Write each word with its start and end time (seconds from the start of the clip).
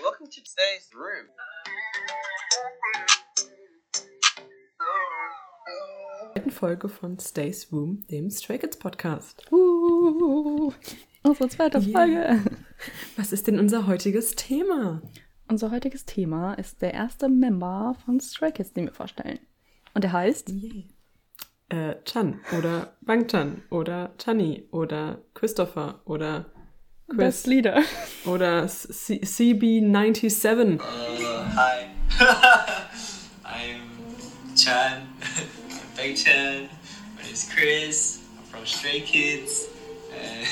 Welcome 0.00 0.28
to 0.30 0.40
today's 0.42 0.90
room. 0.94 1.26
zweiten 6.32 6.50
Folge 6.50 6.88
von 6.88 7.18
Stays 7.18 7.72
Room, 7.72 8.04
dem 8.10 8.30
Stray 8.30 8.58
Kids 8.58 8.78
Podcast. 8.78 9.50
Uh, 9.50 10.72
unsere 11.22 11.48
zweite 11.48 11.78
Yeah. 11.78 11.92
Folge. 12.36 12.42
Was 13.16 13.32
ist 13.32 13.46
denn 13.48 13.58
unser 13.58 13.86
heutiges 13.86 14.36
Thema? 14.36 15.02
Unser 15.48 15.70
heutiges 15.70 16.04
Thema 16.04 16.54
ist 16.54 16.82
der 16.82 16.94
erste 16.94 17.28
Member 17.28 17.96
von 18.04 18.20
Stray 18.20 18.52
Kids, 18.52 18.72
den 18.72 18.86
wir 18.86 18.92
vorstellen. 18.94 19.40
Und 19.94 20.04
der 20.04 20.12
heißt 20.12 20.52
Äh, 21.68 21.96
Chan 22.04 22.40
oder 22.56 22.96
Bang 23.00 23.26
Chan 23.26 23.62
oder 23.70 24.14
Chani 24.18 24.68
oder 24.70 25.24
Christopher 25.34 26.00
oder 26.04 26.52
Best 27.08 27.44
Chris 27.44 27.46
Leader. 27.46 27.82
oder 28.26 28.66
C- 28.68 29.20
CB97. 29.22 30.80
Uh, 30.80 31.44
hi. 31.54 31.86
I'm 33.44 33.80
Chan. 34.56 35.02
I'm 35.70 35.96
Bang 35.96 36.14
Chan. 36.16 36.68
My 37.16 37.22
name 37.22 37.32
is 37.32 37.48
Chris. 37.54 38.20
I'm 38.38 38.44
from 38.44 38.66
Stray 38.66 39.00
Kids. 39.00 39.68
And 40.12 40.46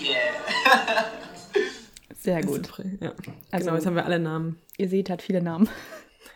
yeah. 0.00 1.04
Sehr 2.18 2.40
gut. 2.42 2.70
Ja. 3.00 3.12
Also- 3.50 3.64
genau, 3.66 3.74
jetzt 3.76 3.86
haben 3.86 3.96
wir 3.96 4.04
alle 4.04 4.18
Namen. 4.18 4.58
Ihr 4.78 4.88
seht, 4.88 5.08
er 5.10 5.14
hat 5.14 5.22
viele 5.22 5.42
Namen. 5.42 5.68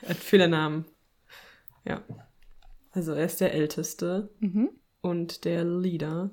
Er 0.03 0.11
hat 0.11 0.19
viele 0.19 0.47
Namen. 0.48 0.84
Ja. 1.84 2.03
Also 2.92 3.12
er 3.12 3.25
ist 3.25 3.41
der 3.41 3.53
Älteste 3.55 4.31
Mhm. 4.41 4.70
und 5.01 5.45
der 5.45 5.65
Leader 5.65 6.31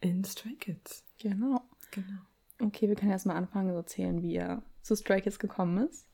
in 0.00 0.24
Stray 0.24 0.54
Kids. 0.54 1.04
Genau. 1.18 1.62
Genau. 1.92 2.18
Okay, 2.60 2.88
wir 2.88 2.96
können 2.96 3.10
erstmal 3.12 3.36
anfangen 3.36 3.70
zu 3.70 3.76
erzählen, 3.76 4.22
wie 4.22 4.34
er 4.36 4.62
zu 4.82 4.94
Stray 4.96 5.20
Kids 5.20 5.38
gekommen 5.38 5.88
ist. 5.88 6.06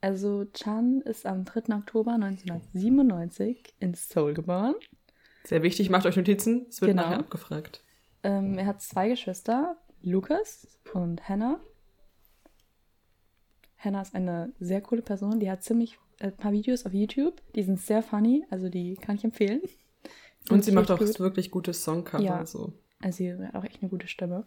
Also 0.00 0.44
Chan 0.54 1.00
ist 1.02 1.26
am 1.26 1.44
3. 1.44 1.74
Oktober 1.74 2.12
1997 2.12 3.74
in 3.80 3.94
Seoul 3.94 4.32
geboren. 4.34 4.74
Sehr 5.44 5.62
wichtig, 5.62 5.90
macht 5.90 6.06
euch 6.06 6.16
Notizen. 6.16 6.66
Es 6.68 6.80
wird 6.80 6.90
Genau. 6.92 7.02
nachher 7.02 7.18
abgefragt. 7.20 7.82
Ähm, 8.22 8.58
er 8.58 8.66
hat 8.66 8.80
zwei 8.82 9.08
Geschwister, 9.08 9.76
Lucas 10.02 10.78
und 10.94 11.28
Hannah. 11.28 11.60
Hannah 13.78 14.02
ist 14.02 14.14
eine 14.14 14.52
sehr 14.58 14.80
coole 14.80 15.02
Person, 15.02 15.38
die 15.40 15.50
hat 15.50 15.62
ziemlich 15.62 15.98
äh, 16.18 16.26
ein 16.26 16.36
paar 16.36 16.52
Videos 16.52 16.84
auf 16.84 16.92
YouTube, 16.92 17.40
die 17.54 17.62
sind 17.62 17.80
sehr 17.80 18.02
funny, 18.02 18.44
also 18.50 18.68
die 18.68 18.94
kann 18.94 19.16
ich 19.16 19.24
empfehlen. 19.24 19.62
Und 20.50 20.64
sie 20.64 20.72
macht 20.72 20.90
auch 20.90 20.98
gut. 20.98 21.20
wirklich 21.20 21.50
gute 21.50 21.72
Songcover. 21.72 22.22
Ja. 22.22 22.46
So. 22.46 22.72
Also 23.00 23.18
sie 23.18 23.34
hat 23.34 23.54
auch 23.54 23.64
echt 23.64 23.80
eine 23.82 23.90
gute 23.90 24.08
Stimme. 24.08 24.46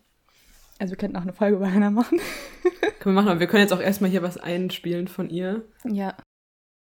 Also 0.82 0.94
wir 0.94 0.98
könnten 0.98 1.16
auch 1.16 1.22
eine 1.22 1.34
Folge 1.34 1.58
über 1.58 1.72
Hannah 1.72 1.92
machen. 1.92 2.20
Können 3.00 3.16
wir 3.16 3.22
machen, 3.22 3.28
aber 3.30 3.40
wir 3.40 3.46
können 3.46 3.62
jetzt 3.62 3.72
auch 3.74 3.80
erstmal 3.80 4.10
hier 4.10 4.24
was 4.24 4.38
einspielen 4.38 5.08
von 5.08 5.30
ihr. 5.30 5.64
ja. 5.86 6.16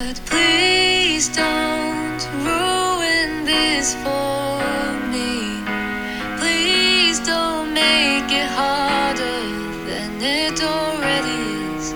But 0.00 0.20
please 0.26 1.30
don't 1.30 2.26
ruin 2.44 3.46
this 3.46 3.94
for 3.94 4.58
me. 5.12 5.62
Please 6.40 7.22
don't 7.22 7.72
make 7.72 8.26
it 8.34 8.50
harder 8.56 9.40
than 9.86 10.20
it 10.20 10.60
already 10.60 11.78
is. 11.78 11.94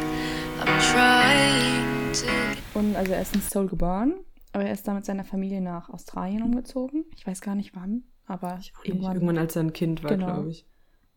I'm 0.61 0.79
trying 0.93 2.13
to. 2.13 2.79
Und 2.79 2.95
also 2.95 3.13
er 3.13 3.23
ist 3.23 3.35
in 3.35 3.41
Seoul 3.41 3.67
geboren, 3.67 4.15
aber 4.53 4.65
er 4.67 4.73
ist 4.73 4.87
da 4.87 4.95
mit 4.95 5.05
seiner 5.05 5.25
Familie 5.25 5.61
nach 5.61 5.89
Australien 5.91 6.45
umgezogen. 6.45 7.05
Ich 7.17 7.27
weiß 7.27 7.41
gar 7.41 7.57
nicht 7.57 7.75
wann, 7.75 8.05
aber 8.27 8.61
Irgendwann, 8.85 8.85
irgendwann. 8.85 9.15
Irgendwann 9.17 9.39
als 9.39 9.57
er 9.57 9.63
ein 9.65 9.73
Kind 9.73 10.05
war, 10.05 10.13
Genau. 10.13 10.27
glaube 10.27 10.51
ich. 10.51 10.65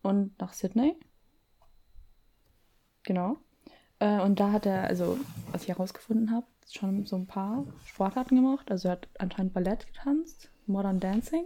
Und 0.02 0.38
nach 0.40 0.52
Sydney. 0.52 0.96
Genau. 3.04 3.38
Äh, 3.98 4.20
und 4.20 4.40
da 4.40 4.52
hat 4.52 4.66
er, 4.66 4.84
also, 4.84 5.18
was 5.50 5.62
ich 5.62 5.68
herausgefunden 5.68 6.30
habe, 6.30 6.46
schon 6.70 7.06
so 7.06 7.16
ein 7.16 7.26
paar 7.26 7.64
Sportarten 7.86 8.36
gemacht. 8.36 8.70
Also 8.70 8.88
er 8.88 8.92
hat 8.92 9.08
anscheinend 9.18 9.52
Ballett 9.52 9.86
getanzt, 9.86 10.50
Modern 10.66 11.00
Dancing 11.00 11.44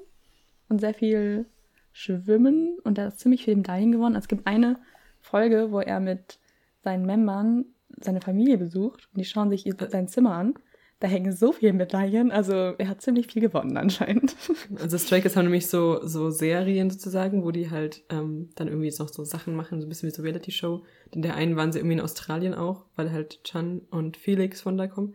und 0.69 0.81
sehr 0.81 0.95
viel 0.95 1.47
Schwimmen 1.93 2.79
und 2.85 2.99
er 2.99 3.07
hat 3.07 3.19
ziemlich 3.19 3.45
viele 3.45 3.57
Medaillen 3.57 3.93
gewonnen. 3.93 4.17
Es 4.17 4.29
gibt 4.29 4.47
eine 4.47 4.79
Folge, 5.21 5.73
wo 5.73 5.81
er 5.81 6.01
mit 6.01 6.39
seinen 6.83 7.07
Membern 7.07 7.65
seine 7.99 8.21
Familie 8.21 8.59
besucht 8.59 9.09
und 9.13 9.19
die 9.19 9.25
schauen 9.25 9.51
sich 9.51 9.65
sein 9.89 10.09
Zimmer 10.09 10.35
an. 10.35 10.55
Da 10.99 11.09
hängen 11.09 11.31
so 11.33 11.53
viele 11.53 11.75
Medaillen, 11.75 12.31
also 12.33 12.55
er 12.55 12.89
hat 12.89 13.03
ziemlich 13.03 13.27
viel 13.27 13.43
gewonnen 13.43 13.77
anscheinend. 13.77 14.35
Also 14.81 14.97
Stray 14.97 15.21
Kids 15.21 15.37
haben 15.37 15.45
nämlich 15.45 15.67
so, 15.69 16.01
so 16.07 16.31
Serien 16.31 16.89
sozusagen, 16.91 17.45
wo 17.45 17.51
die 17.51 17.71
halt 17.71 18.03
ähm, 18.09 18.49
dann 18.55 18.69
irgendwie 18.69 18.87
jetzt 18.87 18.99
noch 18.99 19.09
so 19.11 19.23
Sachen 19.25 19.55
machen, 19.55 19.81
so 19.81 19.87
ein 19.87 19.91
bisschen 19.91 20.09
wie 20.09 20.15
so 20.15 20.23
Reality-Show. 20.23 20.85
In 21.13 21.21
der 21.23 21.35
einen 21.35 21.55
waren 21.57 21.71
sie 21.71 21.81
irgendwie 21.81 21.97
in 21.97 22.01
Australien 22.01 22.55
auch, 22.55 22.87
weil 22.97 23.13
halt 23.13 23.45
Chan 23.45 23.83
und 23.91 24.17
Felix 24.17 24.63
von 24.63 24.79
da 24.79 24.87
kommen. 24.87 25.15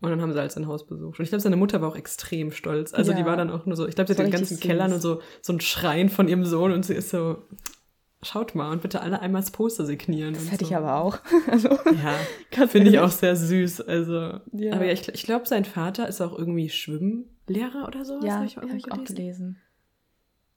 Und 0.00 0.10
dann 0.10 0.20
haben 0.22 0.32
sie 0.32 0.38
halt 0.38 0.52
sein 0.52 0.66
Haus 0.68 0.86
besucht. 0.86 1.18
Und 1.18 1.22
ich 1.24 1.30
glaube, 1.30 1.40
seine 1.42 1.56
Mutter 1.56 1.80
war 1.80 1.88
auch 1.88 1.96
extrem 1.96 2.52
stolz. 2.52 2.94
Also 2.94 3.10
Ja. 3.12 3.16
die 3.18 3.24
war 3.24 3.36
dann 3.36 3.50
auch 3.50 3.66
nur 3.66 3.74
so, 3.74 3.88
ich 3.88 3.94
glaube, 3.96 4.12
sie 4.12 4.18
hat 4.18 4.24
den 4.26 4.30
ganzen 4.32 4.60
Keller 4.60 4.84
süß. 4.88 4.90
nur 4.90 5.00
so, 5.00 5.22
so 5.40 5.52
ein 5.52 5.60
Schreien 5.60 6.10
von 6.10 6.28
ihrem 6.28 6.44
Sohn 6.44 6.70
und 6.72 6.84
sie 6.84 6.94
ist 6.94 7.10
so, 7.10 7.38
schaut 8.24 8.54
mal 8.54 8.70
und 8.70 8.82
bitte 8.82 9.00
alle 9.00 9.20
einmal 9.20 9.42
das 9.42 9.50
Poster 9.50 9.84
signieren. 9.84 10.34
Das 10.34 10.50
hätte 10.50 10.64
so. 10.64 10.70
ich 10.70 10.76
aber 10.76 10.96
auch. 10.96 11.18
Also, 11.50 11.68
Ja, 11.70 12.66
finde 12.66 12.90
ich 12.90 12.98
auch 12.98 13.10
sehr 13.10 13.36
süß. 13.36 13.82
Also, 13.82 14.40
Ja. 14.52 14.74
aber 14.74 14.84
ja, 14.86 14.92
ich, 14.92 15.08
ich 15.08 15.22
glaube, 15.24 15.46
sein 15.46 15.64
Vater 15.64 16.08
ist 16.08 16.20
auch 16.20 16.36
irgendwie 16.36 16.68
Schwimmlehrer 16.70 17.86
oder 17.86 18.04
sowas. 18.04 18.24
Ja, 18.24 18.40
hab 18.40 18.56
habe 18.56 18.66
irgendwo 18.66 18.86
ich 18.88 18.92
auch 18.92 19.04
gelesen. 19.04 19.60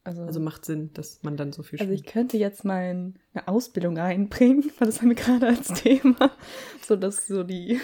Also, 0.03 0.21
Also 0.23 0.39
macht 0.39 0.63
Sinn, 0.63 0.91
dass 0.93 1.21
man 1.23 1.35
dann 1.35 1.51
so 1.51 1.63
viel 1.63 1.79
also 1.81 1.91
ich 1.91 1.99
schwimmt. 1.99 2.13
könnte 2.13 2.37
jetzt 2.37 2.63
mal 2.63 2.79
eine 2.79 3.13
Ausbildung 3.47 3.97
reinbringen, 3.97 4.63
weil 4.79 4.87
das 4.87 5.01
haben 5.01 5.09
wir 5.09 5.15
gerade 5.15 5.47
als 5.47 5.67
Thema, 5.73 6.31
so 6.81 6.95
dass 6.95 7.27
so 7.27 7.43
die 7.43 7.81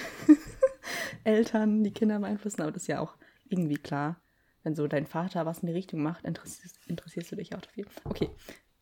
Eltern 1.24 1.84
die 1.84 1.92
Kinder 1.92 2.20
beeinflussen, 2.20 2.62
aber 2.62 2.72
das 2.72 2.84
ist 2.84 2.88
ja 2.88 3.00
auch 3.00 3.16
irgendwie 3.50 3.78
klar. 3.78 4.20
Wenn 4.64 4.76
so 4.76 4.88
dein 4.88 5.06
Vater 5.06 5.46
was 5.46 5.60
in 5.60 5.68
die 5.68 5.74
Richtung 5.74 6.02
macht, 6.02 6.24
interessierst, 6.24 6.78
interessierst 6.88 7.32
du 7.32 7.36
dich 7.36 7.54
auch 7.54 7.60
dafür. 7.62 7.84
Okay, 8.06 8.30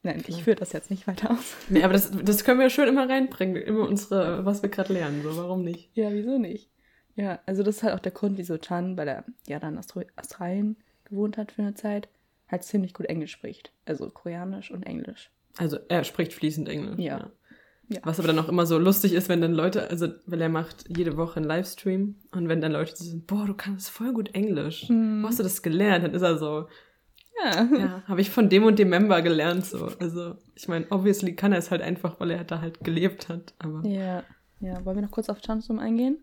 nein, 0.03 0.23
ich 0.27 0.43
führe 0.43 0.55
das 0.55 0.71
jetzt 0.73 0.89
nicht 0.89 1.07
weiter 1.07 1.31
aus. 1.31 1.55
Nee, 1.69 1.83
aber 1.83 1.93
das, 1.93 2.11
das 2.11 2.43
können 2.43 2.59
wir 2.59 2.69
schön 2.69 2.87
immer 2.87 3.09
reinbringen, 3.09 3.55
immer 3.61 3.87
unsere, 3.87 4.45
was 4.45 4.61
wir 4.61 4.69
gerade 4.69 4.93
lernen, 4.93 5.21
so 5.23 5.35
warum 5.37 5.63
nicht? 5.63 5.89
Ja, 5.95 6.11
wieso 6.11 6.37
nicht? 6.37 6.69
Ja, 7.15 7.39
also 7.45 7.63
das 7.63 7.77
ist 7.77 7.83
halt 7.83 7.93
auch 7.93 7.99
der 7.99 8.11
Grund, 8.13 8.37
wieso 8.37 8.57
Chan, 8.57 8.97
weil 8.97 9.07
er 9.07 9.25
ja 9.47 9.59
dann 9.59 9.73
in 9.73 9.79
Austro- 9.79 10.05
Australien 10.15 10.77
gewohnt 11.05 11.37
hat 11.37 11.51
für 11.51 11.61
eine 11.61 11.73
Zeit, 11.75 12.07
halt 12.47 12.63
ziemlich 12.63 12.93
gut 12.93 13.05
Englisch 13.07 13.31
spricht. 13.31 13.73
Also 13.85 14.09
Koreanisch 14.09 14.71
und 14.71 14.83
Englisch. 14.83 15.29
Also 15.57 15.77
er 15.89 16.03
spricht 16.03 16.33
fließend 16.33 16.69
Englisch. 16.69 16.99
Ja. 16.99 17.31
Ja. 17.89 17.99
Was 18.03 18.19
aber 18.19 18.27
dann 18.29 18.39
auch 18.39 18.47
immer 18.47 18.65
so 18.65 18.77
lustig 18.77 19.11
ist, 19.11 19.27
wenn 19.27 19.41
dann 19.41 19.53
Leute, 19.53 19.89
also 19.89 20.07
weil 20.25 20.39
er 20.39 20.47
macht 20.47 20.85
jede 20.95 21.17
Woche 21.17 21.37
einen 21.37 21.45
Livestream 21.45 22.15
und 22.31 22.47
wenn 22.47 22.61
dann 22.61 22.71
Leute 22.71 22.95
so 22.95 23.03
sind, 23.03 23.27
boah, 23.27 23.45
du 23.45 23.53
kannst 23.53 23.89
voll 23.89 24.13
gut 24.13 24.33
Englisch. 24.33 24.87
Hm. 24.87 25.21
Wo 25.21 25.27
hast 25.27 25.39
du 25.39 25.43
das 25.43 25.61
gelernt? 25.61 26.05
Dann 26.05 26.13
ist 26.13 26.21
er 26.21 26.37
so, 26.37 26.67
Ja. 27.43 27.63
ja, 27.77 28.03
habe 28.07 28.21
ich 28.21 28.29
von 28.29 28.49
dem 28.49 28.63
und 28.65 28.77
dem 28.77 28.89
Member 28.89 29.21
gelernt. 29.21 29.65
So. 29.65 29.87
Also 29.99 30.35
ich 30.55 30.67
meine, 30.67 30.85
obviously 30.91 31.35
kann 31.35 31.51
er 31.53 31.59
es 31.59 31.71
halt 31.71 31.81
einfach, 31.81 32.19
weil 32.19 32.31
er 32.31 32.43
da 32.43 32.61
halt 32.61 32.79
gelebt 32.83 33.29
hat. 33.29 33.53
Aber 33.59 33.85
Ja, 33.87 34.23
ja. 34.59 34.85
Wollen 34.85 34.97
wir 34.97 35.01
noch 35.03 35.11
kurz 35.11 35.29
auf 35.29 35.41
Chansum 35.41 35.79
eingehen? 35.79 36.19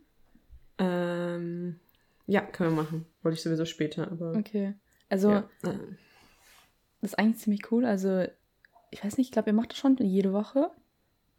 ähm, 0.78 1.80
ja, 2.26 2.42
können 2.42 2.76
wir 2.76 2.82
machen. 2.82 3.06
Wollte 3.22 3.36
ich 3.36 3.42
sowieso 3.42 3.64
später, 3.64 4.10
aber. 4.10 4.32
Okay. 4.36 4.74
Also, 5.08 5.30
ja. 5.30 5.38
äh, 5.62 5.78
das 7.00 7.12
ist 7.12 7.18
eigentlich 7.18 7.38
ziemlich 7.38 7.72
cool. 7.72 7.84
Also, 7.84 8.24
ich 8.90 9.02
weiß 9.04 9.16
nicht, 9.16 9.28
ich 9.28 9.32
glaube, 9.32 9.48
er 9.48 9.54
macht 9.54 9.70
das 9.72 9.78
schon 9.78 9.96
jede 9.96 10.32
Woche. 10.32 10.70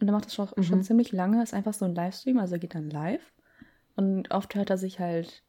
Und 0.02 0.08
er 0.08 0.12
macht 0.14 0.26
das 0.26 0.36
schon, 0.36 0.50
Mhm. 0.56 0.64
schon 0.64 0.84
ziemlich 0.84 1.12
lange. 1.12 1.44
Ist 1.44 1.54
einfach 1.54 1.74
so 1.74 1.86
ein 1.86 1.94
Livestream, 1.96 2.40
also 2.40 2.56
er 2.56 2.60
geht 2.60 2.74
dann 2.76 2.90
live. 2.90 3.22
Und 3.96 4.32
oft 4.32 4.56
hört 4.56 4.70
er 4.70 4.78
sich 4.78 5.00
halt 5.00 5.44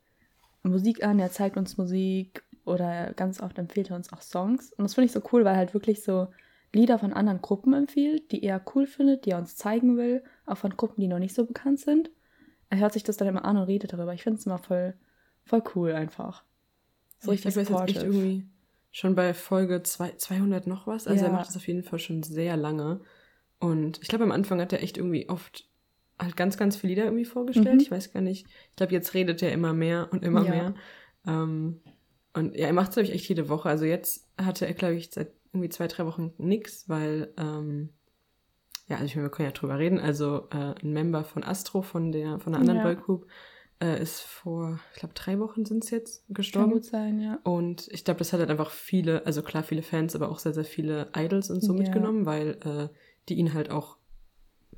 Musik 0.63 1.03
an, 1.05 1.19
er 1.21 1.31
zeigt 1.31 1.57
uns 1.57 1.79
Musik 1.79 2.43
oder 2.71 3.13
ganz 3.15 3.41
oft 3.41 3.59
empfiehlt 3.59 3.91
er 3.91 3.97
uns 3.97 4.13
auch 4.13 4.23
Songs. 4.23 4.73
Und 4.73 4.85
das 4.85 4.95
finde 4.95 5.07
ich 5.07 5.13
so 5.13 5.23
cool, 5.33 5.45
weil 5.45 5.55
er 5.55 5.59
halt 5.59 5.75
wirklich 5.75 6.03
so 6.03 6.29
Lieder 6.73 6.99
von 6.99 7.13
anderen 7.13 7.43
Gruppen 7.43 7.73
empfiehlt, 7.73 8.31
die 8.31 8.43
er 8.45 8.63
cool 8.75 8.87
findet, 8.87 9.27
die 9.27 9.31
er 9.31 9.39
uns 9.39 9.57
zeigen 9.57 9.97
will, 9.97 10.23
auch 10.47 10.57
von 10.57 10.77
Gruppen, 10.77 11.01
die 11.01 11.09
noch 11.09 11.19
nicht 11.19 11.35
so 11.35 11.45
bekannt 11.45 11.81
sind. 11.81 12.11
Er 12.69 12.79
hört 12.79 12.93
sich 12.93 13.03
das 13.03 13.17
dann 13.17 13.27
immer 13.29 13.45
an 13.45 13.57
und 13.57 13.65
redet 13.65 13.93
darüber. 13.93 14.15
Ich 14.15 14.23
finde 14.23 14.39
es 14.39 14.47
immer 14.47 14.59
voll, 14.59 14.95
voll 15.45 15.63
cool 15.75 15.93
einfach. 15.93 16.45
So 17.19 17.33
ich 17.33 17.45
richtig 17.45 17.57
er 17.57 17.63
jetzt 17.63 17.97
echt 17.97 18.05
irgendwie 18.05 18.47
schon 18.93 19.15
bei 19.15 19.35
Folge 19.35 19.83
zwei, 19.83 20.11
200 20.13 20.67
noch 20.67 20.87
was. 20.87 21.07
Also 21.07 21.25
er 21.25 21.31
Ja. 21.31 21.37
macht 21.37 21.49
das 21.49 21.57
auf 21.57 21.67
jeden 21.67 21.83
Fall 21.83 21.99
schon 21.99 22.23
sehr 22.23 22.57
lange. 22.57 23.01
Und 23.59 24.01
ich 24.01 24.09
glaube, 24.09 24.25
am 24.25 24.33
Anfang 24.33 24.61
hat 24.61 24.73
er 24.73 24.83
echt 24.83 24.97
irgendwie 24.97 25.29
oft 25.29 25.69
halt 26.19 26.37
ganz, 26.37 26.57
ganz 26.57 26.77
viele 26.77 26.91
Lieder 26.95 27.05
irgendwie 27.05 27.25
vorgestellt. 27.25 27.75
Mhm. 27.75 27.81
Ich 27.81 27.91
weiß 27.91 28.13
gar 28.13 28.21
nicht. 28.21 28.47
Ich 28.71 28.77
glaube, 28.77 28.93
jetzt 28.93 29.15
redet 29.15 29.43
er 29.43 29.53
immer 29.53 29.73
mehr 29.73 30.09
und 30.13 30.23
immer 30.25 30.45
Ja. 30.45 30.51
mehr. 30.51 30.75
Ähm, 31.27 31.81
und 32.35 32.55
ja, 32.57 32.67
er 32.69 32.73
macht 32.73 32.91
es, 32.91 32.95
glaube 32.95 33.09
ich, 33.09 33.15
echt 33.15 33.29
jede 33.29 33.49
Woche. 33.49 33.69
Also 33.69 33.85
jetzt 33.85 34.27
hatte 34.41 34.67
er, 34.67 34.75
glaube 34.75 34.95
ich, 34.95 35.11
seit 35.11 35.33
irgendwie 35.53 35.69
zwei, 35.69 35.89
drei 35.89 36.07
Wochen 36.07 36.33
nix, 36.39 36.89
weil, 36.89 37.33
ähm, 37.37 37.91
ja, 38.87 38.97
also 38.97 39.07
ich 39.07 39.17
meine, 39.17 39.27
wir 39.27 39.31
können 39.31 39.49
ja 39.49 39.53
drüber 39.53 39.79
reden. 39.79 39.99
Also 39.99 40.49
äh, 40.51 40.75
ein 40.83 40.93
Member 40.93 41.25
von 41.25 41.43
Astro, 41.45 41.83
von 41.83 42.13
der, 42.13 42.39
von 42.39 42.55
einer 42.55 42.61
anderen 42.61 42.79
Ja. 42.79 42.85
Boygroup, 42.85 43.27
äh, 43.83 44.01
ist 44.01 44.21
vor, 44.21 44.79
ich 44.93 44.99
glaube, 45.01 45.15
drei 45.15 45.39
Wochen 45.39 45.65
sind 45.65 45.85
es 45.85 45.91
jetzt 45.91 46.27
Kann 46.27 46.35
gestorben. 46.35 46.73
gut 46.73 46.85
sein, 46.85 47.19
ja. 47.21 47.39
Und 47.45 47.89
ich 47.91 48.05
glaube, 48.05 48.19
das 48.19 48.33
hat 48.33 48.41
halt 48.41 48.51
einfach 48.51 48.71
viele, 48.71 49.25
also 49.27 49.43
klar 49.43 49.63
viele 49.63 49.83
Fans, 49.83 50.15
aber 50.15 50.29
auch 50.29 50.39
sehr, 50.39 50.53
sehr 50.53 50.65
viele 50.65 51.11
Idols 51.17 51.51
und 51.51 51.63
so 51.63 51.73
Ja. 51.73 51.79
mitgenommen, 51.79 52.27
weil 52.27 52.59
äh, 52.65 52.95
die 53.29 53.35
ihn 53.35 53.55
halt 53.55 53.71
auch 53.71 53.97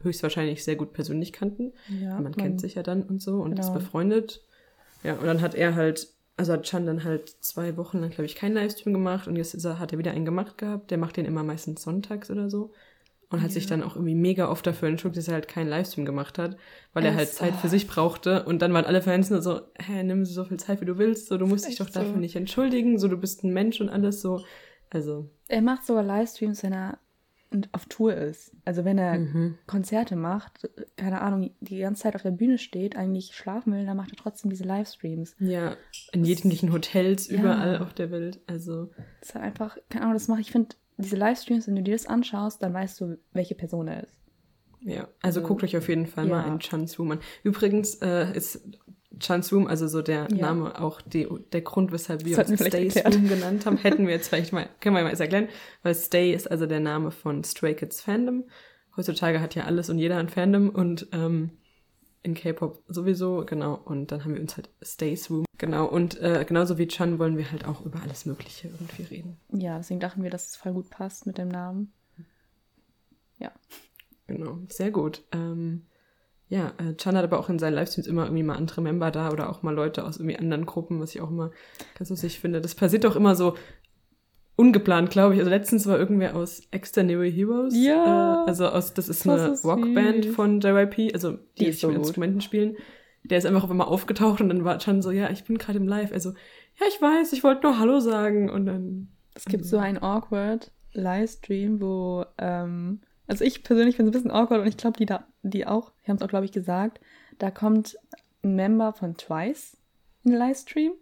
höchstwahrscheinlich 0.00 0.64
sehr 0.64 0.76
gut 0.76 0.92
persönlich 0.92 1.32
kannten. 1.32 1.72
Ja, 1.88 2.20
man 2.20 2.34
kennt 2.36 2.60
sich 2.60 2.74
ja 2.74 2.82
dann 2.82 3.02
und 3.02 3.20
so 3.22 3.40
und 3.40 3.58
ist 3.58 3.66
Genau. 3.66 3.78
befreundet. 3.78 4.44
Ja, 5.04 5.14
und 5.16 5.26
dann 5.26 5.40
hat 5.40 5.54
er 5.54 5.74
halt, 5.74 6.08
also 6.36 6.52
hat 6.54 6.64
Chan 6.64 6.86
dann 6.86 7.04
halt 7.04 7.28
zwei 7.40 7.76
Wochen 7.76 7.98
lang, 7.98 8.10
glaube 8.10 8.26
ich, 8.26 8.34
keinen 8.34 8.54
Livestream 8.54 8.92
gemacht 8.92 9.28
und 9.28 9.36
jetzt 9.36 9.54
er, 9.64 9.78
hat 9.78 9.92
er 9.92 9.98
wieder 9.98 10.12
einen 10.12 10.24
gemacht 10.24 10.58
gehabt. 10.58 10.90
Der 10.90 10.98
macht 10.98 11.16
den 11.16 11.26
immer 11.26 11.42
meistens 11.44 11.82
sonntags 11.82 12.30
oder 12.30 12.50
so. 12.50 12.72
Und 13.30 13.40
hat 13.42 13.50
sich 13.50 13.66
dann 13.66 13.82
auch 13.82 13.96
irgendwie 13.96 14.14
mega 14.14 14.48
oft 14.50 14.66
dafür 14.66 14.88
entschuldigt, 14.88 15.18
dass 15.18 15.28
er 15.28 15.34
halt 15.34 15.48
keinen 15.48 15.68
Livestream 15.68 16.04
gemacht 16.04 16.36
hat, 16.38 16.56
weil 16.92 17.04
er 17.06 17.12
Es- 17.12 17.16
halt 17.16 17.28
Zeit 17.30 17.54
für 17.56 17.68
sich 17.68 17.86
brauchte. 17.86 18.44
Und 18.44 18.60
dann 18.60 18.74
waren 18.74 18.84
alle 18.84 19.00
Fans 19.00 19.30
nur 19.30 19.40
so, 19.40 19.62
hä, 19.78 20.02
nimm 20.02 20.26
so 20.26 20.44
viel 20.44 20.58
Zeit, 20.58 20.82
wie 20.82 20.84
du 20.84 20.98
willst, 20.98 21.28
so, 21.28 21.38
du 21.38 21.46
musst 21.46 21.66
dich 21.66 21.76
doch 21.78 21.88
dafür 21.88 22.12
so. 22.12 22.18
nicht 22.18 22.36
entschuldigen, 22.36 22.98
so, 22.98 23.08
du 23.08 23.16
bist 23.16 23.42
ein 23.42 23.52
Mensch 23.54 23.80
und 23.80 23.88
alles 23.88 24.20
so. 24.20 24.44
Also, 24.90 25.30
Er 25.48 25.62
macht 25.62 25.86
sogar 25.86 26.02
Livestreams, 26.02 26.62
wenn 26.62 26.72
er 26.74 26.98
auf 27.72 27.86
Tour 27.86 28.14
ist. 28.14 28.52
Also 28.64 28.84
wenn 28.84 28.98
er 28.98 29.18
mhm. 29.18 29.58
Konzerte 29.66 30.16
macht, 30.16 30.68
keine 30.96 31.20
Ahnung, 31.20 31.50
die 31.60 31.78
ganze 31.78 32.02
Zeit 32.02 32.14
auf 32.14 32.22
der 32.22 32.30
Bühne 32.30 32.58
steht, 32.58 32.96
eigentlich 32.96 33.34
schlafen 33.34 33.72
will, 33.72 33.86
dann 33.86 33.96
macht 33.96 34.10
er 34.12 34.16
trotzdem 34.16 34.50
diese 34.50 34.64
Livestreams. 34.64 35.34
ja, 35.38 35.76
in 36.12 36.24
jeglichen 36.24 36.72
Hotels, 36.72 37.28
Ja. 37.28 37.38
überall 37.40 37.78
auf 37.78 37.92
der 37.94 38.10
Welt. 38.10 38.40
Also, 38.46 38.90
Das 39.20 39.28
ist 39.30 39.34
halt 39.34 39.44
einfach, 39.44 39.76
keine 39.88 40.04
Ahnung, 40.04 40.14
das 40.14 40.28
mache 40.28 40.40
ich, 40.40 40.50
finde, 40.52 40.74
diese 40.98 41.16
Livestreams, 41.16 41.66
wenn 41.66 41.76
du 41.76 41.82
dir 41.82 41.94
das 41.94 42.06
anschaust, 42.06 42.62
dann 42.62 42.74
weißt 42.74 43.00
du, 43.00 43.18
welche 43.32 43.54
Person 43.54 43.88
er 43.88 44.04
ist. 44.04 44.18
Ja, 44.84 45.02
also 45.02 45.38
Also, 45.38 45.42
guckt 45.42 45.62
euch 45.62 45.76
auf 45.76 45.88
jeden 45.88 46.06
Fall 46.06 46.26
mal 46.26 46.40
ja. 46.40 46.46
einen 46.46 46.58
Chance 46.58 46.96
Room 46.98 47.12
an. 47.12 47.20
Übrigens 47.44 47.94
äh, 48.02 48.36
ist 48.36 48.62
Chance 49.22 49.54
Room, 49.54 49.66
also 49.66 49.88
so 49.88 50.02
der 50.02 50.28
Ja. 50.30 50.36
Name, 50.36 50.80
auch 50.80 51.00
die, 51.00 51.28
der 51.52 51.62
Grund, 51.62 51.92
weshalb 51.92 52.24
wir 52.24 52.36
Das 52.36 52.50
uns 52.50 52.60
erklären. 52.60 53.12
Room 53.12 53.28
genannt 53.28 53.66
haben, 53.66 53.76
hätten 53.82 54.06
wir 54.06 54.14
jetzt 54.14 54.28
vielleicht 54.28 54.52
mal, 54.52 54.68
können 54.80 54.96
wir 54.96 55.02
mal 55.02 55.10
erklären, 55.14 55.48
weil 55.82 55.94
Stay 55.94 56.32
ist 56.32 56.50
also 56.50 56.66
der 56.66 56.80
Name 56.80 57.10
von 57.10 57.44
Stray 57.44 57.74
Kids 57.74 58.00
Fandom. 58.00 58.44
Heutzutage 58.96 59.40
hat 59.40 59.54
ja 59.54 59.64
alles 59.64 59.88
und 59.88 59.98
jeder 59.98 60.18
ein 60.18 60.28
Fandom 60.28 60.68
und 60.68 61.06
ähm, 61.12 61.50
in 62.22 62.34
K-Pop 62.34 62.82
sowieso, 62.88 63.44
genau. 63.46 63.74
Und 63.74 64.12
dann 64.12 64.24
haben 64.24 64.34
wir 64.34 64.40
uns 64.40 64.56
halt 64.56 64.68
Stay's 64.82 65.28
Room, 65.30 65.44
genau. 65.58 65.86
Und 65.86 66.20
äh, 66.20 66.44
genauso 66.46 66.78
wie 66.78 66.86
Chan 66.86 67.18
wollen 67.18 67.36
wir 67.36 67.50
halt 67.50 67.64
auch 67.66 67.84
über 67.84 68.00
alles 68.02 68.26
Mögliche 68.26 68.68
irgendwie 68.68 69.02
reden. 69.02 69.38
Ja, 69.52 69.78
deswegen 69.78 69.98
dachten 70.00 70.22
wir, 70.22 70.30
dass 70.30 70.48
es 70.50 70.56
voll 70.56 70.72
gut 70.72 70.90
passt 70.90 71.26
mit 71.26 71.38
dem 71.38 71.48
Namen. 71.48 71.92
Genau, 74.28 74.58
sehr 74.68 74.90
gut. 74.90 75.22
Ähm, 75.32 75.82
ja, 76.52 76.74
äh, 76.76 76.94
Chan 76.96 77.16
hat 77.16 77.24
aber 77.24 77.38
auch 77.38 77.48
in 77.48 77.58
seinen 77.58 77.72
Livestreams 77.72 78.06
immer 78.06 78.24
irgendwie 78.24 78.42
mal 78.42 78.56
andere 78.56 78.82
Member 78.82 79.10
da 79.10 79.30
oder 79.32 79.48
auch 79.48 79.62
mal 79.62 79.74
Leute 79.74 80.04
aus 80.04 80.18
irgendwie 80.18 80.36
anderen 80.36 80.66
Gruppen, 80.66 81.00
was 81.00 81.14
ich 81.14 81.22
auch 81.22 81.30
immer 81.30 81.50
ganz 81.96 82.10
lustig 82.10 82.40
finde. 82.40 82.60
Das 82.60 82.74
passiert 82.74 83.04
doch 83.04 83.16
immer 83.16 83.34
so 83.34 83.54
ungeplant, 84.56 85.08
glaube 85.08 85.32
ich. 85.32 85.40
Also 85.40 85.48
letztens 85.50 85.86
war 85.86 85.98
irgendwer 85.98 86.36
aus 86.36 86.60
Externary 86.70 87.32
Heroes. 87.32 87.74
Ja. 87.74 88.44
Äh, 88.44 88.48
also 88.48 88.66
aus, 88.68 88.92
das 88.92 89.08
ist 89.08 89.24
Das 89.24 89.40
eine 89.40 89.54
ist 89.54 89.64
Rockband 89.64 90.24
süß. 90.26 90.34
von 90.34 90.60
JYP, 90.60 91.14
also 91.14 91.38
die, 91.58 91.64
Die 91.64 91.72
so 91.72 91.86
mit 91.88 91.96
gut. 91.96 92.04
Instrumenten 92.06 92.42
spielen. 92.42 92.76
Der 93.24 93.38
ist 93.38 93.46
einfach 93.46 93.64
auf 93.64 93.70
einmal 93.70 93.86
aufgetaucht 93.86 94.42
und 94.42 94.50
dann 94.50 94.62
war 94.62 94.78
Chan 94.78 95.00
so, 95.00 95.10
ja, 95.10 95.30
ich 95.30 95.44
bin 95.44 95.56
gerade 95.56 95.78
im 95.78 95.88
Live. 95.88 96.12
Also, 96.12 96.32
ja, 96.78 96.86
ich 96.86 97.00
weiß, 97.00 97.32
ich 97.32 97.42
wollte 97.44 97.62
nur 97.62 97.78
Hallo 97.78 98.00
sagen. 98.00 98.50
Und 98.50 98.66
dann. 98.66 99.08
Es 99.34 99.46
gibt 99.46 99.64
so 99.64 99.78
einen 99.78 99.96
awkward 100.02 100.70
Livestream, 100.92 101.80
wo, 101.80 102.26
ähm, 102.36 103.00
also 103.26 103.44
ich 103.44 103.62
persönlich 103.64 103.96
finde 103.96 104.10
es 104.10 104.16
ein 104.16 104.22
bisschen 104.24 104.30
awkward 104.36 104.60
und 104.62 104.66
ich 104.68 104.76
glaube, 104.76 104.98
die 104.98 105.06
da, 105.06 105.26
die 105.42 105.66
auch, 105.66 105.92
die 106.04 106.10
haben 106.10 106.16
es 106.16 106.22
auch, 106.22 106.28
glaube 106.28 106.44
ich, 106.44 106.52
gesagt, 106.52 107.00
da 107.38 107.50
kommt 107.50 107.96
ein 108.42 108.54
Member 108.56 108.92
von 108.92 109.16
Twice 109.16 109.76
in 110.24 110.30
den 110.32 110.38
Livestream 110.38 110.92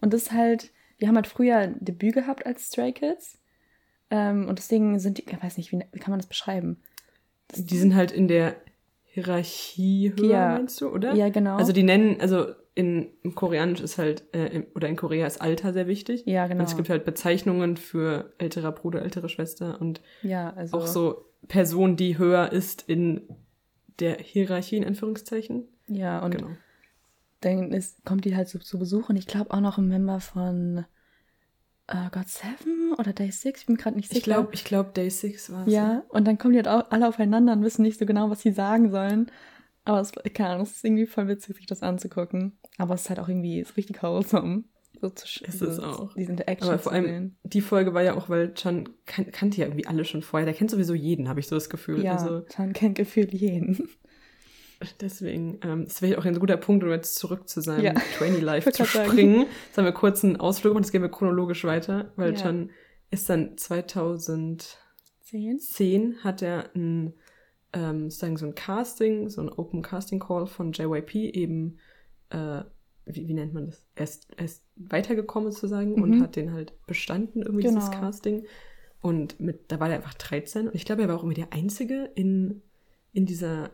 und 0.00 0.12
das 0.12 0.22
ist 0.22 0.32
halt, 0.32 0.70
die 1.00 1.08
haben 1.08 1.16
halt 1.16 1.26
früher 1.26 1.56
ein 1.56 1.76
Debüt 1.80 2.14
gehabt 2.14 2.46
als 2.46 2.68
Stray 2.68 2.92
Kids 2.92 3.38
ähm, 4.10 4.48
und 4.48 4.58
deswegen 4.58 4.98
sind 4.98 5.18
die, 5.18 5.24
ich 5.24 5.42
weiß 5.42 5.56
nicht, 5.56 5.72
wie, 5.72 5.80
wie 5.92 5.98
kann 5.98 6.10
man 6.10 6.18
das 6.20 6.26
beschreiben? 6.28 6.80
Die 7.56 7.78
sind 7.78 7.94
halt 7.94 8.12
in 8.12 8.28
der 8.28 8.54
Hierarchie 9.04 10.12
höher, 10.16 10.28
Ja. 10.28 10.48
meinst 10.52 10.80
du, 10.80 10.88
oder? 10.88 11.14
Ja, 11.14 11.28
genau. 11.30 11.56
Also 11.56 11.72
die 11.72 11.82
nennen, 11.82 12.20
also 12.20 12.46
in 12.74 13.10
im 13.22 13.34
Koreanisch 13.34 13.80
ist 13.80 13.98
halt, 13.98 14.24
äh, 14.32 14.46
im- 14.46 14.66
oder 14.74 14.88
in 14.88 14.96
Korea 14.96 15.26
ist 15.26 15.40
Alter 15.40 15.72
sehr 15.72 15.86
wichtig. 15.88 16.22
ja, 16.26 16.46
genau. 16.46 16.60
Und 16.62 16.68
es 16.68 16.76
gibt 16.76 16.88
halt 16.88 17.04
Bezeichnungen 17.04 17.76
für 17.76 18.32
älterer 18.38 18.72
Bruder, 18.72 19.02
ältere 19.02 19.28
Schwester 19.28 19.80
und 19.80 20.00
ja, 20.22 20.52
also 20.54 20.76
auch 20.78 20.86
so 20.86 21.24
Person, 21.48 21.96
die 21.96 22.18
höher 22.18 22.52
ist 22.52 22.82
in 22.82 23.22
der 23.98 24.18
Hierarchie, 24.18 24.76
in 24.76 24.84
Anführungszeichen. 24.84 25.68
ja, 25.88 26.20
und 26.24 26.36
genau. 26.36 26.50
dann 27.40 27.72
ist, 27.72 28.04
kommt 28.04 28.24
die 28.24 28.36
halt 28.36 28.48
so 28.48 28.58
zu 28.58 28.78
Besuch 28.78 29.08
und 29.08 29.16
ich 29.16 29.26
glaube 29.26 29.50
auch 29.52 29.60
noch 29.60 29.78
ein 29.78 29.88
Member 29.88 30.20
von 30.20 30.84
äh, 31.86 32.10
God 32.10 32.28
Seven 32.28 32.94
oder 32.98 33.12
Day 33.12 33.30
Six, 33.30 33.60
ich 33.60 33.66
bin 33.66 33.76
gerade 33.76 33.96
nicht 33.96 34.08
sicher. 34.08 34.18
Ich 34.18 34.24
glaube, 34.24 34.48
ich 34.52 34.64
glaube 34.64 34.90
Day 34.94 35.10
6 35.10 35.52
war 35.52 35.66
es. 35.66 35.72
Ja, 35.72 36.04
und 36.08 36.26
dann 36.26 36.38
kommen 36.38 36.52
die 36.52 36.58
halt 36.58 36.68
auch 36.68 36.90
alle 36.90 37.08
aufeinander 37.08 37.52
und 37.52 37.62
wissen 37.62 37.82
nicht 37.82 37.98
so 37.98 38.06
genau, 38.06 38.30
was 38.30 38.42
sie 38.42 38.52
sagen 38.52 38.90
sollen. 38.90 39.30
Aber 39.84 40.00
es, 40.00 40.12
keine 40.34 40.50
Ahnung, 40.50 40.62
es 40.62 40.72
ist 40.72 40.84
irgendwie 40.84 41.06
voll 41.06 41.26
witzig, 41.26 41.56
sich 41.56 41.66
das 41.66 41.82
anzugucken. 41.82 42.58
Aber 42.78 42.94
es 42.94 43.02
ist 43.02 43.08
halt 43.08 43.18
auch 43.18 43.28
irgendwie 43.28 43.60
ist 43.60 43.76
richtig 43.76 44.02
wholesome. 44.02 44.64
So 45.00 45.08
zu 45.10 45.26
Es 45.46 45.58
so, 45.58 45.66
ist 45.66 45.80
auch. 45.80 46.12
Diese 46.14 46.30
Interaction 46.32 46.68
Aber 46.68 46.78
vor 46.78 46.92
allem, 46.92 47.04
sehen. 47.06 47.36
die 47.42 47.60
Folge 47.62 47.94
war 47.94 48.02
ja 48.02 48.16
auch, 48.16 48.28
weil 48.28 48.52
Chan 48.54 48.88
kan 49.06 49.30
kannte 49.32 49.58
ja 49.58 49.66
irgendwie 49.66 49.86
alle 49.86 50.04
schon 50.04 50.22
vorher. 50.22 50.44
Der 50.44 50.54
kennt 50.54 50.70
sowieso 50.70 50.94
jeden, 50.94 51.28
habe 51.28 51.40
ich 51.40 51.48
so 51.48 51.56
das 51.56 51.70
Gefühl. 51.70 52.04
Ja, 52.04 52.12
Also 52.16 52.40
Chan 52.42 52.72
kennt 52.74 52.96
gefühlt 52.96 53.32
jeden. 53.32 53.88
deswegen, 55.00 55.58
ähm, 55.62 55.84
das 55.84 56.02
wäre 56.02 56.18
auch 56.18 56.24
ein 56.24 56.38
guter 56.38 56.56
Punkt, 56.56 56.84
um 56.84 56.90
jetzt 56.90 57.16
zurück 57.16 57.48
zu 57.48 57.60
seinem 57.60 57.84
Ja. 57.84 57.94
Trainee 58.18 58.40
Life 58.40 58.70
zu 58.72 58.84
sagen. 58.84 59.10
springen. 59.10 59.46
Jetzt 59.66 59.78
haben 59.78 59.84
wir 59.84 59.92
kurz 59.92 60.24
einen 60.24 60.36
Ausflug 60.36 60.74
und 60.74 60.82
jetzt 60.82 60.92
gehen 60.92 61.02
wir 61.02 61.10
chronologisch 61.10 61.64
weiter, 61.64 62.12
weil 62.16 62.34
Ja. 62.34 62.40
Chan 62.40 62.70
ist 63.10 63.28
dann 63.28 63.56
2010 63.56 65.58
Zehn? 65.58 66.16
hat 66.24 66.42
er 66.42 66.70
ein, 66.74 67.14
ähm, 67.72 68.10
sozusagen 68.10 68.36
so 68.36 68.46
ein 68.46 68.54
Casting, 68.54 69.28
so 69.28 69.42
ein 69.42 69.48
Open 69.48 69.82
Casting 69.82 70.20
Call 70.20 70.46
von 70.46 70.72
JYP 70.72 71.14
eben, 71.34 71.78
äh, 72.30 72.62
wie, 73.14 73.28
wie 73.28 73.34
nennt 73.34 73.52
man 73.54 73.66
das? 73.66 73.86
Er 73.94 74.04
ist, 74.04 74.28
er 74.36 74.44
ist 74.44 74.64
weitergekommen 74.76 75.50
sozusagen 75.52 75.94
und 76.00 76.10
Mhm. 76.10 76.22
hat 76.22 76.36
den 76.36 76.52
halt 76.52 76.72
bestanden, 76.86 77.42
irgendwie 77.42 77.62
dieses 77.68 77.90
Genau. 77.90 78.00
Casting. 78.00 78.44
Und 79.02 79.40
mit, 79.40 79.70
da 79.72 79.80
war 79.80 79.88
er 79.88 79.96
einfach 79.96 80.14
13 80.14 80.68
und 80.68 80.74
ich 80.74 80.84
glaube, 80.84 81.02
er 81.02 81.08
war 81.08 81.16
auch 81.16 81.22
irgendwie 81.22 81.40
der 81.40 81.52
Einzige 81.52 82.10
in, 82.14 82.62
in 83.12 83.24
dieser, 83.26 83.70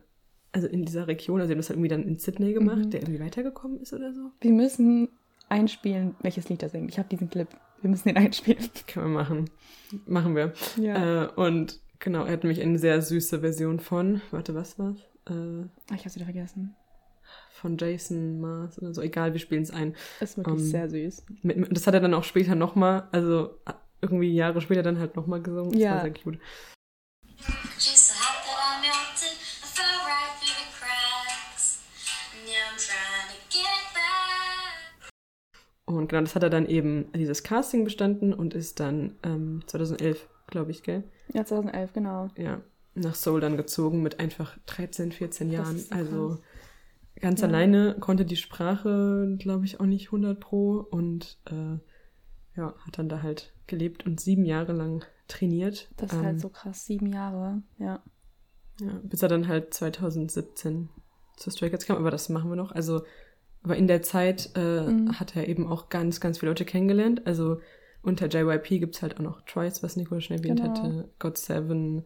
also 0.53 0.69
in 0.69 0.85
dieser 0.85 1.09
Region, 1.09 1.41
also 1.41 1.53
er 1.53 1.57
hat 1.57 1.59
das 1.59 1.69
halt 1.69 1.77
irgendwie 1.77 1.89
dann 1.89 2.05
in 2.05 2.19
Sydney 2.19 2.53
gemacht, 2.53 2.79
Mhm. 2.87 2.91
der 2.91 3.03
irgendwie 3.03 3.21
weitergekommen 3.21 3.81
ist 3.81 3.93
oder 3.93 4.13
so. 4.15 4.31
Wir 4.41 4.53
müssen 4.53 5.09
einspielen, 5.49 6.15
welches 6.23 6.49
Lied 6.49 6.63
er 6.63 6.69
singt. 6.69 6.91
Ich 6.91 6.99
habe 6.99 7.09
diesen 7.09 7.29
Clip. 7.31 7.49
Wir 7.83 7.91
müssen 7.91 8.09
ihn 8.09 8.17
einspielen. 8.17 8.59
Kann 8.87 9.05
man 9.05 9.13
machen. 9.13 9.51
Machen 10.07 10.35
wir. 10.37 10.53
Ja. 10.81 11.25
Äh, 11.25 11.29
und 11.35 11.81
genau, 11.99 12.25
er 12.25 12.33
hat 12.33 12.43
nämlich 12.45 12.63
eine 12.63 12.79
sehr 12.79 13.03
süße 13.03 13.41
Version 13.41 13.81
von, 13.81 14.21
warte, 14.31 14.55
was 14.55 14.79
war's? 14.79 14.99
Äh, 15.29 15.33
Ah, 15.33 15.95
ich 15.95 16.05
habe 16.05 16.15
wieder 16.15 16.25
vergessen. 16.25 16.75
Von 17.51 17.77
Jason 17.79 18.41
Mars 18.41 18.79
oder 18.81 18.93
so. 18.95 19.01
Egal, 19.03 19.33
wir 19.33 19.41
spielen 19.41 19.63
es 19.63 19.71
ein. 19.71 19.95
Ist 20.21 20.37
wirklich 20.37 20.59
Ähm, 20.59 20.71
sehr 20.71 20.89
süß. 20.91 21.25
Mit, 21.43 21.57
mit, 21.57 21.77
das 21.77 21.87
hat 21.87 21.95
er 21.95 22.01
dann 22.01 22.15
auch 22.15 22.25
später 22.25 22.55
nochmal, 22.55 23.09
also 23.13 23.59
äh, 23.67 23.73
irgendwie 24.03 24.35
Jahre 24.35 24.61
später 24.61 24.83
dann 24.83 24.99
halt 24.99 25.17
nochmal 25.17 25.41
gesungen. 25.43 25.73
Das 25.73 25.81
Ja. 25.81 25.91
war 25.93 26.01
sehr 26.03 26.13
cute. 26.15 26.39
Und 35.85 36.09
genau, 36.09 36.23
das 36.23 36.35
hat 36.35 36.43
er 36.43 36.51
dann 36.51 36.67
eben 36.67 37.11
dieses 37.13 37.43
Casting 37.45 37.85
bestanden 37.85 38.33
und 38.35 38.55
ist 38.55 38.81
dann 38.81 39.17
ähm, 39.23 39.63
2011, 39.67 40.29
glaube 40.49 40.73
ich, 40.73 40.83
gell? 40.83 41.05
Ja, 41.33 41.45
2011, 41.45 41.93
genau. 41.93 42.29
Ja, 42.37 42.61
nach 42.95 43.15
Seoul 43.15 43.41
dann 43.41 43.57
gezogen 43.57 44.03
mit 44.03 44.19
einfach 44.19 44.57
13, 44.67 45.13
14 45.13 45.49
Das 45.49 45.55
Jahren. 45.57 45.77
ist 45.77 45.89
so 45.91 45.95
also 45.95 46.29
krass. 46.31 46.39
Ganz 47.21 47.41
Ja. 47.41 47.49
alleine 47.49 47.97
konnte 48.01 48.25
die 48.25 48.37
Sprache, 48.37 49.37
glaube 49.39 49.65
ich, 49.65 49.81
auch 49.81 49.87
nicht 49.87 50.07
100 50.07 50.39
pro 50.41 50.79
und 50.91 51.39
äh, 51.51 51.79
ja, 52.57 52.75
hat 52.87 52.99
dann 52.99 53.09
da 53.09 53.23
halt 53.23 53.53
gelebt 53.67 54.07
und 54.07 54.21
sieben 54.21 54.45
Jahre 54.45 54.73
lang 54.73 55.05
trainiert. 55.29 55.91
Das 55.97 56.13
ist 56.13 56.19
Ähm, 56.19 56.25
halt 56.25 56.41
so 56.41 56.49
krass. 56.49 56.85
Sieben 56.87 57.07
Jahre. 57.13 57.63
Ja. 57.79 58.03
Ja, 58.81 59.01
bis 59.03 59.23
er 59.23 59.29
dann 59.29 59.49
halt 59.49 59.73
2017 59.75 60.89
zu 61.37 61.51
Stray 61.51 61.71
Kids 61.71 61.87
kam, 61.87 61.97
aber 61.97 62.11
das 62.11 62.29
machen 62.29 62.51
wir 62.51 62.57
noch. 62.57 62.73
Also, 62.73 63.03
aber 63.63 63.77
in 63.77 63.87
der 63.89 64.03
Zeit 64.03 64.51
äh, 64.55 64.83
Mhm. 64.83 65.19
hat 65.19 65.35
er 65.37 65.49
eben 65.49 65.67
auch 65.67 65.89
ganz, 65.89 66.21
ganz 66.21 66.39
viele 66.39 66.51
Leute 66.51 66.65
kennengelernt. 66.65 67.27
Also 67.27 67.61
unter 68.03 68.29
JYP 68.29 68.79
gibt's 68.79 69.03
halt 69.03 69.17
auch 69.17 69.21
noch 69.23 69.41
Twice, 69.43 69.83
was 69.83 69.97
Nico 69.97 70.21
schon 70.21 70.37
erwähnt 70.39 70.61
Genau. 70.61 70.71
hatte, 70.71 71.09
God 71.19 71.37
Seven, 71.39 72.05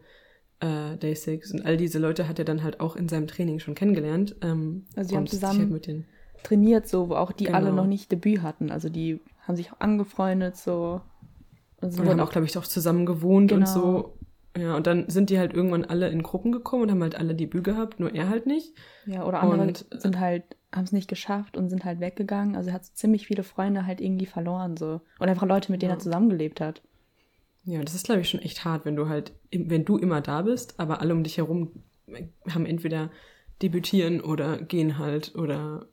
äh, 0.61 0.97
Day 0.97 1.15
Six 1.15 1.51
und 1.51 1.65
all 1.65 1.75
diese 1.77 1.99
Leute 1.99 2.27
hat 2.27 2.39
er 2.39 2.45
dann 2.45 2.63
halt 2.63 2.79
auch 2.79 2.95
in 2.95 3.09
seinem 3.09 3.27
Training 3.27 3.59
schon 3.59 3.75
kennengelernt. 3.75 4.35
Ähm, 4.41 4.85
Also 4.95 5.09
die 5.09 5.15
haben 5.15 5.23
und 5.23 5.29
zusammen- 5.29 5.59
halt 5.59 5.69
mit 5.71 5.87
den 5.87 6.05
trainiert, 6.43 6.87
so, 6.87 7.09
wo 7.09 7.15
auch 7.15 7.31
die 7.31 7.45
Genau. 7.45 7.57
alle 7.57 7.71
noch 7.73 7.85
nicht 7.85 8.11
Debüt 8.11 8.41
hatten. 8.41 8.71
Also 8.71 8.89
die 8.89 9.19
haben 9.47 9.55
sich 9.55 9.71
auch 9.71 9.79
angefreundet, 9.79 10.55
so. 10.57 11.01
Und 11.81 11.99
und 11.99 12.07
haben 12.09 12.19
auch, 12.19 12.31
glaube 12.31 12.45
ich, 12.45 12.57
auch 12.57 12.65
zusammen 12.65 13.05
gewohnt 13.05 13.51
und 13.51 13.65
Genau. 13.65 13.71
so. 13.73 14.17
Ja, 14.57 14.75
und 14.75 14.85
dann 14.85 15.09
sind 15.09 15.29
die 15.29 15.39
halt 15.39 15.53
irgendwann 15.53 15.85
alle 15.85 16.09
in 16.09 16.23
Gruppen 16.23 16.51
gekommen 16.51 16.83
und 16.83 16.91
haben 16.91 17.01
halt 17.01 17.15
alle 17.15 17.33
Debüt 17.35 17.63
gehabt, 17.63 17.99
nur 17.99 18.13
er 18.13 18.29
halt 18.29 18.45
nicht. 18.47 18.73
ja, 19.05 19.25
oder 19.25 19.41
andere 19.41 19.61
und- 19.67 19.85
sind 19.97 20.19
halt, 20.19 20.43
haben 20.73 20.83
es 20.83 20.91
nicht 20.91 21.07
geschafft 21.07 21.57
und 21.57 21.69
sind 21.69 21.85
halt 21.85 21.99
weggegangen. 22.01 22.55
Also 22.55 22.69
er 22.69 22.73
hat 22.75 22.85
so 22.85 22.91
ziemlich 22.93 23.25
viele 23.27 23.43
Freunde 23.43 23.85
halt 23.87 24.01
irgendwie 24.01 24.25
verloren, 24.25 24.77
so. 24.77 25.01
Und 25.19 25.29
einfach 25.29 25.47
Leute, 25.47 25.71
mit 25.71 25.81
denen 25.81 25.91
Ja. 25.91 25.95
er 25.95 25.99
zusammengelebt 25.99 26.59
hat. 26.61 26.81
Ja, 27.63 27.83
das 27.83 27.93
ist, 27.93 28.05
glaube 28.05 28.21
ich, 28.21 28.29
schon 28.29 28.41
echt 28.41 28.65
hart, 28.65 28.85
wenn 28.85 28.95
du 28.95 29.07
halt, 29.07 29.33
wenn 29.51 29.85
du 29.85 29.97
immer 29.97 30.21
da 30.21 30.41
bist, 30.41 30.79
aber 30.79 31.01
alle 31.01 31.13
um 31.13 31.23
dich 31.23 31.37
herum 31.37 31.71
haben 32.49 32.65
entweder 32.65 33.11
debütieren 33.61 34.21
oder 34.21 34.57
gehen 34.59 34.97
halt 34.97 35.35
oder 35.35 35.85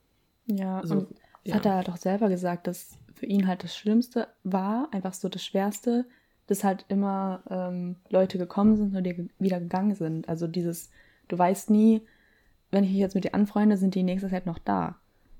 Ja, 0.47 0.81
so. 0.85 0.95
und 0.95 1.09
das 1.45 1.55
hat 1.55 1.67
er 1.67 1.75
halt 1.77 1.89
auch 1.91 1.97
selber 1.97 2.29
gesagt, 2.29 2.67
dass 2.67 2.97
für 3.15 3.27
ihn 3.27 3.47
halt 3.47 3.65
das 3.65 3.77
Schlimmste 3.77 4.29
war, 4.45 4.89
einfach 4.93 5.13
so 5.13 5.29
das 5.29 5.45
Schwerste, 5.45 6.07
dass 6.47 6.65
halt 6.65 6.87
immer 6.89 7.43
ähm, 7.51 7.97
Leute 8.09 8.39
gekommen 8.39 8.77
sind 8.77 8.97
und 8.97 9.31
wieder 9.39 9.61
gegangen 9.61 9.95
sind. 9.95 10.29
Also 10.29 10.47
dieses, 10.47 10.91
du 11.29 11.39
weißt 11.39 11.69
nie, 11.71 12.03
wenn 12.71 12.85
ich 12.85 12.91
mich 12.91 12.99
jetzt 13.01 13.15
mit 13.15 13.25
dir 13.25 13.35
anfreunde, 13.35 13.77
sind 13.77 13.95
die 13.95 14.03
nächste 14.03 14.31
Zeit 14.31 14.47
noch 14.47 14.59
da. 14.59 14.97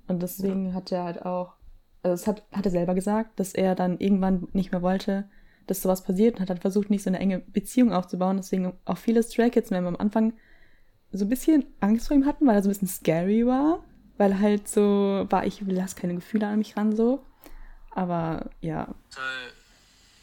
Und 0.07 0.23
deswegen 0.23 0.75
hat 0.75 0.93
er 0.93 1.05
halt 1.05 1.25
auch, 1.25 1.55
also 2.03 2.13
das 2.15 2.27
hat, 2.27 2.43
hat 2.53 2.65
er 2.67 2.71
selber 2.71 2.95
gesagt, 2.95 3.39
dass 3.41 3.55
er 3.55 3.75
dann 3.75 3.99
irgendwann 3.99 4.49
nicht 4.53 4.73
mehr 4.73 4.83
wollte, 4.83 5.29
dass 5.71 5.83
sowas 5.83 6.03
passiert 6.03 6.35
und 6.37 6.41
hat 6.41 6.51
dann 6.51 6.61
versucht, 6.61 6.91
nicht 6.91 7.03
so 7.03 7.11
eine 7.11 7.19
enge 7.19 7.41
Beziehung 7.41 7.93
aufzubauen. 7.93 8.37
Deswegen 8.37 8.73
auch 8.85 8.99
viele 8.99 9.23
Stray 9.23 9.51
Kids, 9.51 9.71
wenn 9.71 9.85
wir 9.85 9.89
am 9.89 9.97
Anfang 9.97 10.33
so 11.13 11.25
ein 11.25 11.29
bisschen 11.29 11.65
Angst 11.81 12.09
vor 12.09 12.17
ihm 12.17 12.27
hatten, 12.27 12.47
weil 12.47 12.57
er 12.57 12.63
so 12.63 12.69
ein 12.69 12.73
bisschen 12.73 12.89
scary 12.89 13.47
war. 13.47 13.85
Weil 14.17 14.41
halt 14.41 14.69
so 14.69 15.27
war, 15.31 15.47
ich 15.47 15.61
lasse 15.61 15.97
keine 15.97 16.15
Gefühle 16.15 16.47
an 16.47 16.59
mich 16.59 16.77
ran 16.77 16.97
so. 16.97 17.25
Aber 17.93 18.51
ja, 18.61 18.89
So, 19.11 19.21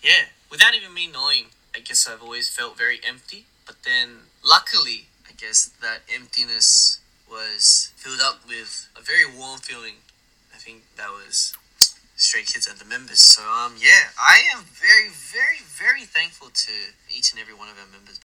yeah, 0.03 0.25
without 0.51 0.73
even 0.75 0.93
me 0.93 1.07
knowing, 1.11 1.45
I 1.75 1.81
guess 1.81 2.07
I've 2.07 2.21
always 2.21 2.49
felt 2.49 2.77
very 2.77 2.99
empty. 3.07 3.45
But 3.65 3.77
then, 3.83 4.29
luckily, 4.43 5.07
I 5.27 5.33
guess 5.37 5.71
that 5.81 6.01
emptiness 6.13 7.01
was 7.29 7.91
filled 7.97 8.21
up 8.21 8.39
with 8.47 8.87
a 8.95 9.01
very 9.01 9.25
warm 9.25 9.59
feeling. 9.59 9.95
I 10.53 10.57
think 10.57 10.83
that 10.97 11.09
was 11.09 11.53
Stray 12.17 12.43
Kids 12.43 12.67
and 12.69 12.79
the 12.79 12.85
members. 12.85 13.19
So, 13.35 13.41
um, 13.41 13.73
yeah, 13.77 14.09
I 14.17 14.37
am 14.55 14.63
very, 14.73 15.09
very, 15.09 15.59
very 15.77 16.05
thankful 16.13 16.47
to 16.49 16.71
each 17.09 17.31
and 17.33 17.41
every 17.41 17.53
one 17.53 17.69
of 17.69 17.77
our 17.77 17.87
members. 17.91 18.19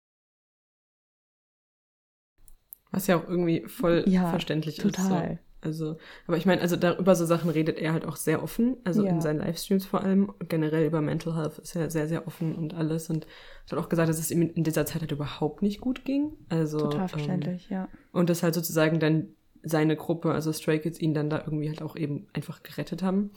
was 2.91 3.07
ja 3.07 3.17
auch 3.17 3.27
irgendwie 3.27 3.65
voll 3.67 4.03
Ja, 4.07 4.29
verständlich 4.29 4.77
ist. 4.79 4.83
total. 4.83 5.39
So. 5.61 5.67
Also, 5.67 5.97
aber 6.27 6.37
ich 6.37 6.45
meine, 6.45 6.61
also 6.61 6.75
da, 6.75 6.95
über 6.97 7.15
so 7.15 7.25
Sachen 7.25 7.49
redet 7.49 7.77
er 7.79 7.91
halt 7.91 8.05
auch 8.05 8.15
sehr 8.15 8.41
offen, 8.43 8.77
also 8.83 9.03
Ja. 9.03 9.09
in 9.09 9.21
seinen 9.21 9.39
Livestreams 9.39 9.85
vor 9.85 10.01
allem. 10.03 10.31
Generell 10.47 10.85
über 10.85 11.01
Mental 11.01 11.35
Health 11.35 11.57
ist 11.59 11.75
er 11.75 11.89
sehr, 11.91 12.07
sehr 12.07 12.27
offen 12.27 12.55
und 12.55 12.73
alles. 12.73 13.09
Und 13.09 13.27
hat 13.69 13.77
auch 13.77 13.89
gesagt, 13.89 14.07
dass 14.09 14.19
es 14.19 14.31
ihm 14.31 14.41
in 14.43 14.63
dieser 14.63 14.85
Zeit 14.85 15.01
halt 15.01 15.11
überhaupt 15.11 15.61
nicht 15.61 15.81
gut 15.81 16.05
ging. 16.05 16.31
Also, 16.49 16.79
total 16.79 17.01
ähm, 17.01 17.07
verständlich, 17.09 17.69
ja. 17.69 17.89
Und 18.11 18.29
dass 18.29 18.43
halt 18.43 18.53
sozusagen 18.53 18.99
dann 18.99 19.35
seine 19.63 19.97
Gruppe, 19.97 20.31
also 20.31 20.53
Stray 20.53 20.79
Kids, 20.79 20.99
ihn 20.99 21.13
dann 21.13 21.29
da 21.29 21.39
irgendwie 21.39 21.67
halt 21.67 21.81
auch 21.81 21.95
eben 21.97 22.27
einfach 22.33 22.63
gerettet 22.63 23.03
haben. 23.03 23.31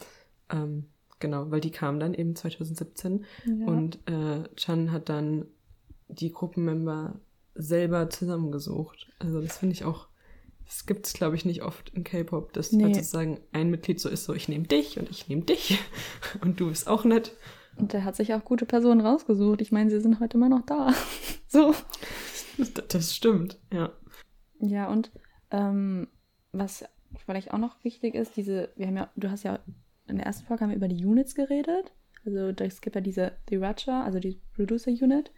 Ähm, 0.51 0.87
genau, 1.19 1.51
weil 1.51 1.61
die 1.61 1.71
kamen 1.71 2.01
dann 2.01 2.15
eben 2.15 2.35
2017. 2.37 3.25
Ja. 3.47 3.67
Und 3.67 3.99
äh, 4.09 4.45
Chan 4.57 4.93
hat 4.93 5.09
dann 5.09 5.47
die 6.09 6.33
Gruppenmember 6.33 7.21
selber 7.55 8.11
zusammengesucht. 8.11 9.13
Also 9.19 9.41
das 9.41 9.59
finde 9.59 9.75
ich 9.75 9.85
auch, 9.85 10.09
das 10.67 10.87
gibt 10.87 11.07
es, 11.07 11.13
glaube 11.13 11.37
ich, 11.37 11.45
nicht 11.45 11.63
oft 11.63 11.91
in 11.91 12.05
K-Pop, 12.05 12.53
dass 12.53 12.73
Nee. 12.73 12.95
sozusagen 12.95 13.41
ein 13.53 13.71
Mitglied 13.71 14.01
so 14.01 14.09
ist, 14.09 14.25
so 14.25 14.35
ich 14.35 14.49
nehme 14.49 14.67
dich 14.67 14.99
und 14.99 15.11
ich 15.11 15.29
nehme 15.29 15.43
dich 15.43 15.79
und 16.43 16.61
du 16.61 16.69
bist 16.69 16.89
auch 16.89 17.05
nett. 17.05 17.37
Und 17.77 17.93
der 17.93 18.05
hat 18.05 18.17
sich 18.17 18.35
auch 18.35 18.45
gute 18.45 18.67
Personen 18.67 19.01
rausgesucht. 19.01 19.61
Ich 19.63 19.73
meine, 19.73 19.91
sie 19.91 20.01
sind 20.01 20.21
heute 20.21 20.37
immer 20.37 20.49
noch 20.49 20.67
da. 20.67 20.93
so. 21.49 21.75
Das, 22.59 22.75
das 22.89 23.15
stimmt, 23.15 23.59
ja. 23.73 23.93
Ja, 24.61 24.89
und 24.89 25.11
ähm, 25.51 26.09
was 26.53 26.85
vielleicht 27.25 27.53
auch 27.53 27.59
noch 27.59 27.83
wichtig 27.85 28.15
ist, 28.15 28.37
diese, 28.37 28.71
wir 28.77 28.87
haben 28.89 28.97
ja, 28.97 29.11
du 29.17 29.31
hast 29.31 29.45
ja 29.45 29.61
in 30.11 30.17
der 30.19 30.27
ersten 30.27 30.47
Folge 30.47 30.63
haben 30.63 30.71
wir 30.71 30.77
über 30.77 30.89
die 30.89 31.05
Units 31.05 31.35
geredet. 31.35 31.93
Also 32.25 32.53
da- 32.53 32.65
es 32.65 32.81
gibt 32.81 32.97
ja 32.97 33.01
diese 33.01 33.33
The 33.49 33.57
Ratcha, 33.57 34.03
also 34.05 34.19
die 34.21 34.41
Producer 34.55 34.91
Unit. 34.91 35.31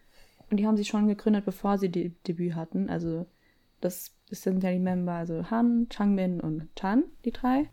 Und 0.50 0.56
die 0.58 0.66
haben 0.66 0.76
sie 0.76 0.84
schon 0.84 1.06
gegründet, 1.08 1.44
bevor 1.44 1.78
sie 1.78 1.88
De 1.90 2.10
Debüt 2.26 2.54
hatten. 2.54 2.90
Also 2.90 3.26
das, 3.80 4.12
das 4.28 4.42
sind 4.42 4.62
ja 4.62 4.70
die 4.70 4.78
Member, 4.78 5.12
also 5.12 5.50
Han, 5.50 5.88
Changmin 5.90 6.40
und 6.40 6.68
Chan, 6.76 7.04
die 7.24 7.30
drei. 7.32 7.70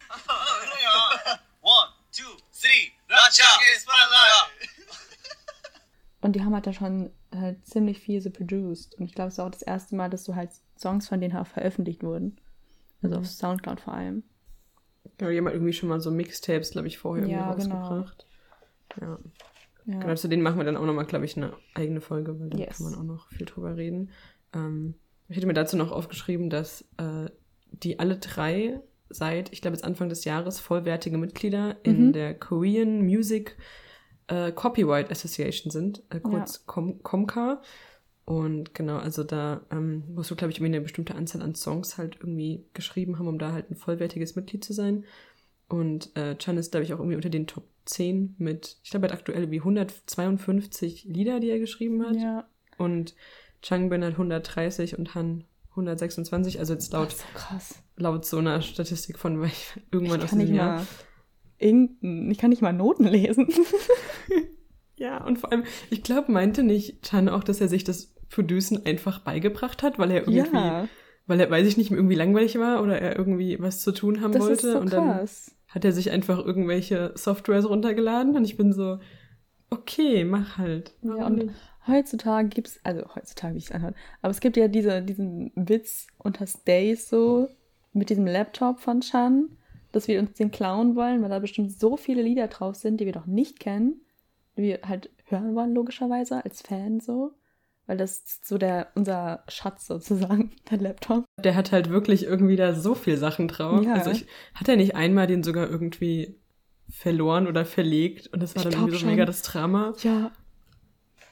One, 1.60 1.90
two, 2.12 2.24
three, 2.52 2.92
Racha 3.08 3.60
is 3.76 3.84
my 3.86 3.92
life! 4.10 4.68
Und 6.20 6.34
die 6.34 6.42
haben 6.42 6.54
halt 6.54 6.66
da 6.66 6.72
schon 6.72 7.10
halt 7.34 7.64
ziemlich 7.66 8.00
viel 8.00 8.20
so 8.20 8.30
produced. 8.30 8.94
Und 8.98 9.04
ich 9.04 9.14
glaube, 9.14 9.28
es 9.28 9.34
ist 9.34 9.40
auch 9.40 9.50
das 9.50 9.62
erste 9.62 9.94
Mal, 9.94 10.08
dass 10.10 10.24
so 10.24 10.34
halt 10.34 10.50
Songs 10.78 11.08
von 11.08 11.20
denen 11.20 11.36
auch 11.36 11.46
veröffentlicht 11.46 12.02
wurden. 12.02 12.40
Also 13.02 13.16
auf 13.16 13.26
Soundcloud 13.26 13.80
vor 13.80 13.94
allem. 13.94 14.24
Genau, 15.18 15.30
die 15.30 15.38
haben 15.38 15.46
halt 15.46 15.54
irgendwie 15.56 15.72
schon 15.72 15.88
mal 15.88 16.00
so 16.00 16.10
Mixtapes, 16.10 16.70
glaube 16.70 16.86
ich, 16.88 16.98
vorher 16.98 17.26
Ja, 17.26 17.52
genau. 17.54 17.74
rausgebracht. 17.76 18.26
Ja. 19.00 19.18
Ja. 19.86 19.98
Genau, 20.00 20.14
zu 20.14 20.28
denen 20.28 20.42
machen 20.42 20.58
wir 20.58 20.64
dann 20.64 20.76
auch 20.76 20.84
nochmal, 20.84 21.06
glaube 21.06 21.24
ich, 21.24 21.36
eine 21.36 21.54
eigene 21.74 22.00
Folge, 22.00 22.38
weil 22.38 22.50
da 22.50 22.58
Yes. 22.58 22.76
kann 22.76 22.90
man 22.90 22.94
auch 23.00 23.04
noch 23.04 23.28
viel 23.28 23.46
drüber 23.46 23.76
reden. 23.76 24.10
Ähm, 24.54 24.94
ich 25.28 25.36
hätte 25.36 25.46
mir 25.46 25.54
dazu 25.54 25.76
noch 25.76 25.92
aufgeschrieben, 25.92 26.50
dass 26.50 26.82
äh, 26.98 27.30
die 27.72 27.98
alle 27.98 28.18
drei 28.18 28.80
seit, 29.10 29.52
ich 29.52 29.62
glaube, 29.62 29.76
jetzt 29.76 29.84
Anfang 29.84 30.08
des 30.10 30.24
Jahres 30.24 30.60
vollwertige 30.60 31.16
Mitglieder 31.18 31.76
in 31.82 32.08
Mhm. 32.08 32.12
der 32.12 32.34
Korean 32.38 33.00
Music 33.02 33.56
äh, 34.26 34.52
Copyright 34.52 35.10
Association 35.10 35.70
sind, 35.70 36.02
äh, 36.10 36.20
kurz 36.20 36.66
Com 36.66 37.02
COMCA. 37.02 37.62
Und 38.28 38.74
genau, 38.74 38.98
also 38.98 39.24
da 39.24 39.62
ähm, 39.70 40.02
musst 40.14 40.30
du, 40.30 40.36
glaube 40.36 40.50
ich, 40.50 40.58
irgendwie 40.58 40.74
eine 40.74 40.82
bestimmte 40.82 41.14
Anzahl 41.14 41.40
an 41.40 41.54
Songs 41.54 41.96
halt 41.96 42.16
irgendwie 42.16 42.62
geschrieben 42.74 43.18
haben, 43.18 43.26
um 43.26 43.38
da 43.38 43.52
halt 43.52 43.70
ein 43.70 43.74
vollwertiges 43.74 44.36
Mitglied 44.36 44.62
zu 44.62 44.74
sein. 44.74 45.06
Und 45.66 46.14
äh, 46.14 46.36
Chan 46.36 46.58
ist, 46.58 46.72
glaube 46.72 46.84
ich, 46.84 46.92
auch 46.92 46.98
irgendwie 46.98 47.16
unter 47.16 47.30
den 47.30 47.46
Top 47.46 47.64
10 47.86 48.34
mit, 48.36 48.76
ich 48.82 48.90
glaube, 48.90 49.06
er 49.06 49.12
hat 49.12 49.18
aktuell 49.18 49.50
wie 49.50 49.60
152 49.60 51.04
Lieder, 51.04 51.40
die 51.40 51.48
er 51.48 51.58
geschrieben 51.58 52.06
hat. 52.06 52.16
Ja, 52.16 52.46
Und 52.76 53.14
Changbin 53.62 54.04
hat 54.04 54.12
130 54.12 54.98
und 54.98 55.14
Han 55.14 55.44
126. 55.70 56.58
Also 56.58 56.74
jetzt 56.74 56.92
laut, 56.92 57.12
so 57.12 57.76
laut 57.96 58.26
so 58.26 58.36
einer 58.36 58.60
Statistik 58.60 59.18
von 59.18 59.40
weil 59.40 59.46
ich 59.46 59.72
irgendwann 59.90 60.20
aus 60.20 60.32
diesem 60.32 60.54
Jahr. 60.54 60.86
irgendein, 61.56 62.30
ich 62.30 62.36
kann 62.36 62.50
nicht 62.50 62.60
mal 62.60 62.74
Noten 62.74 63.04
lesen. 63.04 63.48
Ja, 64.98 65.24
und 65.24 65.38
vor 65.38 65.52
allem, 65.52 65.64
ich 65.90 66.02
glaube, 66.02 66.32
meinte 66.32 66.64
nicht 66.64 67.02
Chan 67.02 67.28
auch, 67.28 67.44
dass 67.44 67.60
er 67.60 67.68
sich 67.68 67.84
das 67.84 68.16
Producen 68.38 68.86
einfach 68.86 69.18
beigebracht 69.18 69.82
hat, 69.82 69.98
weil 69.98 70.12
er 70.12 70.28
irgendwie, 70.28 70.56
ja, 70.56 70.88
weil 71.26 71.40
er, 71.40 71.50
weiß 71.50 71.66
ich 71.66 71.76
nicht, 71.76 71.90
irgendwie 71.90 72.14
langweilig 72.14 72.56
war 72.56 72.84
oder 72.84 73.00
er 73.00 73.16
irgendwie 73.16 73.60
was 73.60 73.80
zu 73.80 73.90
tun 73.90 74.20
haben 74.20 74.30
das 74.32 74.42
wollte. 74.42 74.52
ist 74.68 74.72
so 74.72 74.78
und 74.78 74.92
dann 74.92 75.08
krass. 75.08 75.50
hat 75.66 75.84
er 75.84 75.90
sich 75.90 76.12
einfach 76.12 76.38
irgendwelche 76.38 77.10
Softwares 77.16 77.68
runtergeladen 77.68 78.36
und 78.36 78.44
ich 78.44 78.56
bin 78.56 78.72
so, 78.72 79.00
okay, 79.70 80.24
mach 80.24 80.56
halt. 80.56 80.92
Ja, 81.02 81.14
Warum 81.16 81.24
und 81.24 81.36
nicht? 81.46 81.54
heutzutage 81.88 82.48
gibt's, 82.48 82.78
also 82.84 83.02
heutzutage, 83.16 83.54
wie 83.54 83.58
ich 83.58 83.64
es 83.64 83.72
anhört, 83.72 83.96
aber 84.22 84.30
es 84.30 84.38
gibt 84.38 84.56
ja 84.56 84.68
diese, 84.68 85.02
diesen 85.02 85.50
Witz 85.56 86.06
unter 86.18 86.46
Stays 86.46 87.08
so 87.08 87.48
mit 87.92 88.08
diesem 88.08 88.26
Laptop 88.28 88.78
von 88.78 89.00
Chan, 89.00 89.48
dass 89.90 90.06
wir 90.06 90.20
uns 90.20 90.34
den 90.34 90.52
klauen 90.52 90.94
wollen, 90.94 91.22
weil 91.22 91.30
da 91.30 91.40
bestimmt 91.40 91.72
so 91.72 91.96
viele 91.96 92.22
Lieder 92.22 92.46
drauf 92.46 92.76
sind, 92.76 93.00
die 93.00 93.06
wir 93.06 93.12
doch 93.12 93.26
nicht 93.26 93.58
kennen, 93.58 94.00
die 94.56 94.62
wir 94.62 94.78
halt 94.84 95.10
hören 95.24 95.56
wollen, 95.56 95.74
logischerweise, 95.74 96.44
als 96.44 96.62
Fan 96.62 97.00
so. 97.00 97.32
Weil 97.88 97.96
das 97.96 98.18
ist 98.18 98.46
so 98.46 98.58
der, 98.58 98.88
unser 98.94 99.42
Schatz 99.48 99.86
sozusagen, 99.86 100.52
der 100.70 100.78
Laptop. 100.78 101.24
Der 101.42 101.56
hat 101.56 101.72
halt 101.72 101.88
wirklich 101.88 102.24
irgendwie 102.24 102.56
da 102.56 102.74
so 102.74 102.94
viel 102.94 103.16
Sachen 103.16 103.48
drauf. 103.48 103.82
Ja. 103.82 103.94
Also 103.94 104.10
ich, 104.10 104.26
hat 104.54 104.68
er 104.68 104.76
nicht 104.76 104.94
einmal 104.94 105.26
den 105.26 105.42
sogar 105.42 105.68
irgendwie 105.68 106.36
verloren 106.90 107.46
oder 107.46 107.64
verlegt 107.64 108.28
und 108.28 108.42
das 108.42 108.54
war 108.54 108.64
Ich 108.64 108.70
dann 108.70 108.80
irgendwie 108.80 108.98
so 108.98 109.06
mega 109.06 109.24
das 109.24 109.42
Drama. 109.42 109.94
Ja, 110.02 110.30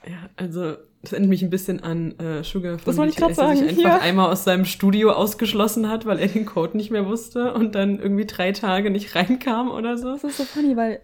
Ja, 0.05 0.29
also 0.35 0.75
das 1.03 1.13
erinnert 1.13 1.29
mich 1.29 1.43
ein 1.43 1.51
bisschen 1.51 1.83
an 1.83 2.17
äh, 2.19 2.43
Sugar 2.43 2.79
von 2.79 2.85
Das 2.85 2.97
wollte 2.97 3.11
ich 3.11 3.17
BTS, 3.17 3.35
der 3.35 3.49
sich 3.49 3.59
sagen, 3.59 3.69
einfach 3.69 3.83
ja. 3.83 3.97
einmal 3.99 4.31
aus 4.31 4.43
seinem 4.43 4.65
Studio 4.65 5.11
ausgeschlossen 5.11 5.87
hat, 5.89 6.07
weil 6.07 6.19
er 6.19 6.27
den 6.27 6.47
Code 6.47 6.75
nicht 6.75 6.89
mehr 6.89 7.05
wusste 7.05 7.53
und 7.53 7.75
dann 7.75 7.99
irgendwie 7.99 8.25
drei 8.25 8.51
Tage 8.51 8.89
nicht 8.89 9.13
reinkam 9.13 9.69
oder 9.69 9.97
so. 9.97 10.11
das 10.11 10.23
ist 10.23 10.37
so 10.37 10.43
funny, 10.43 10.75
weil 10.75 11.01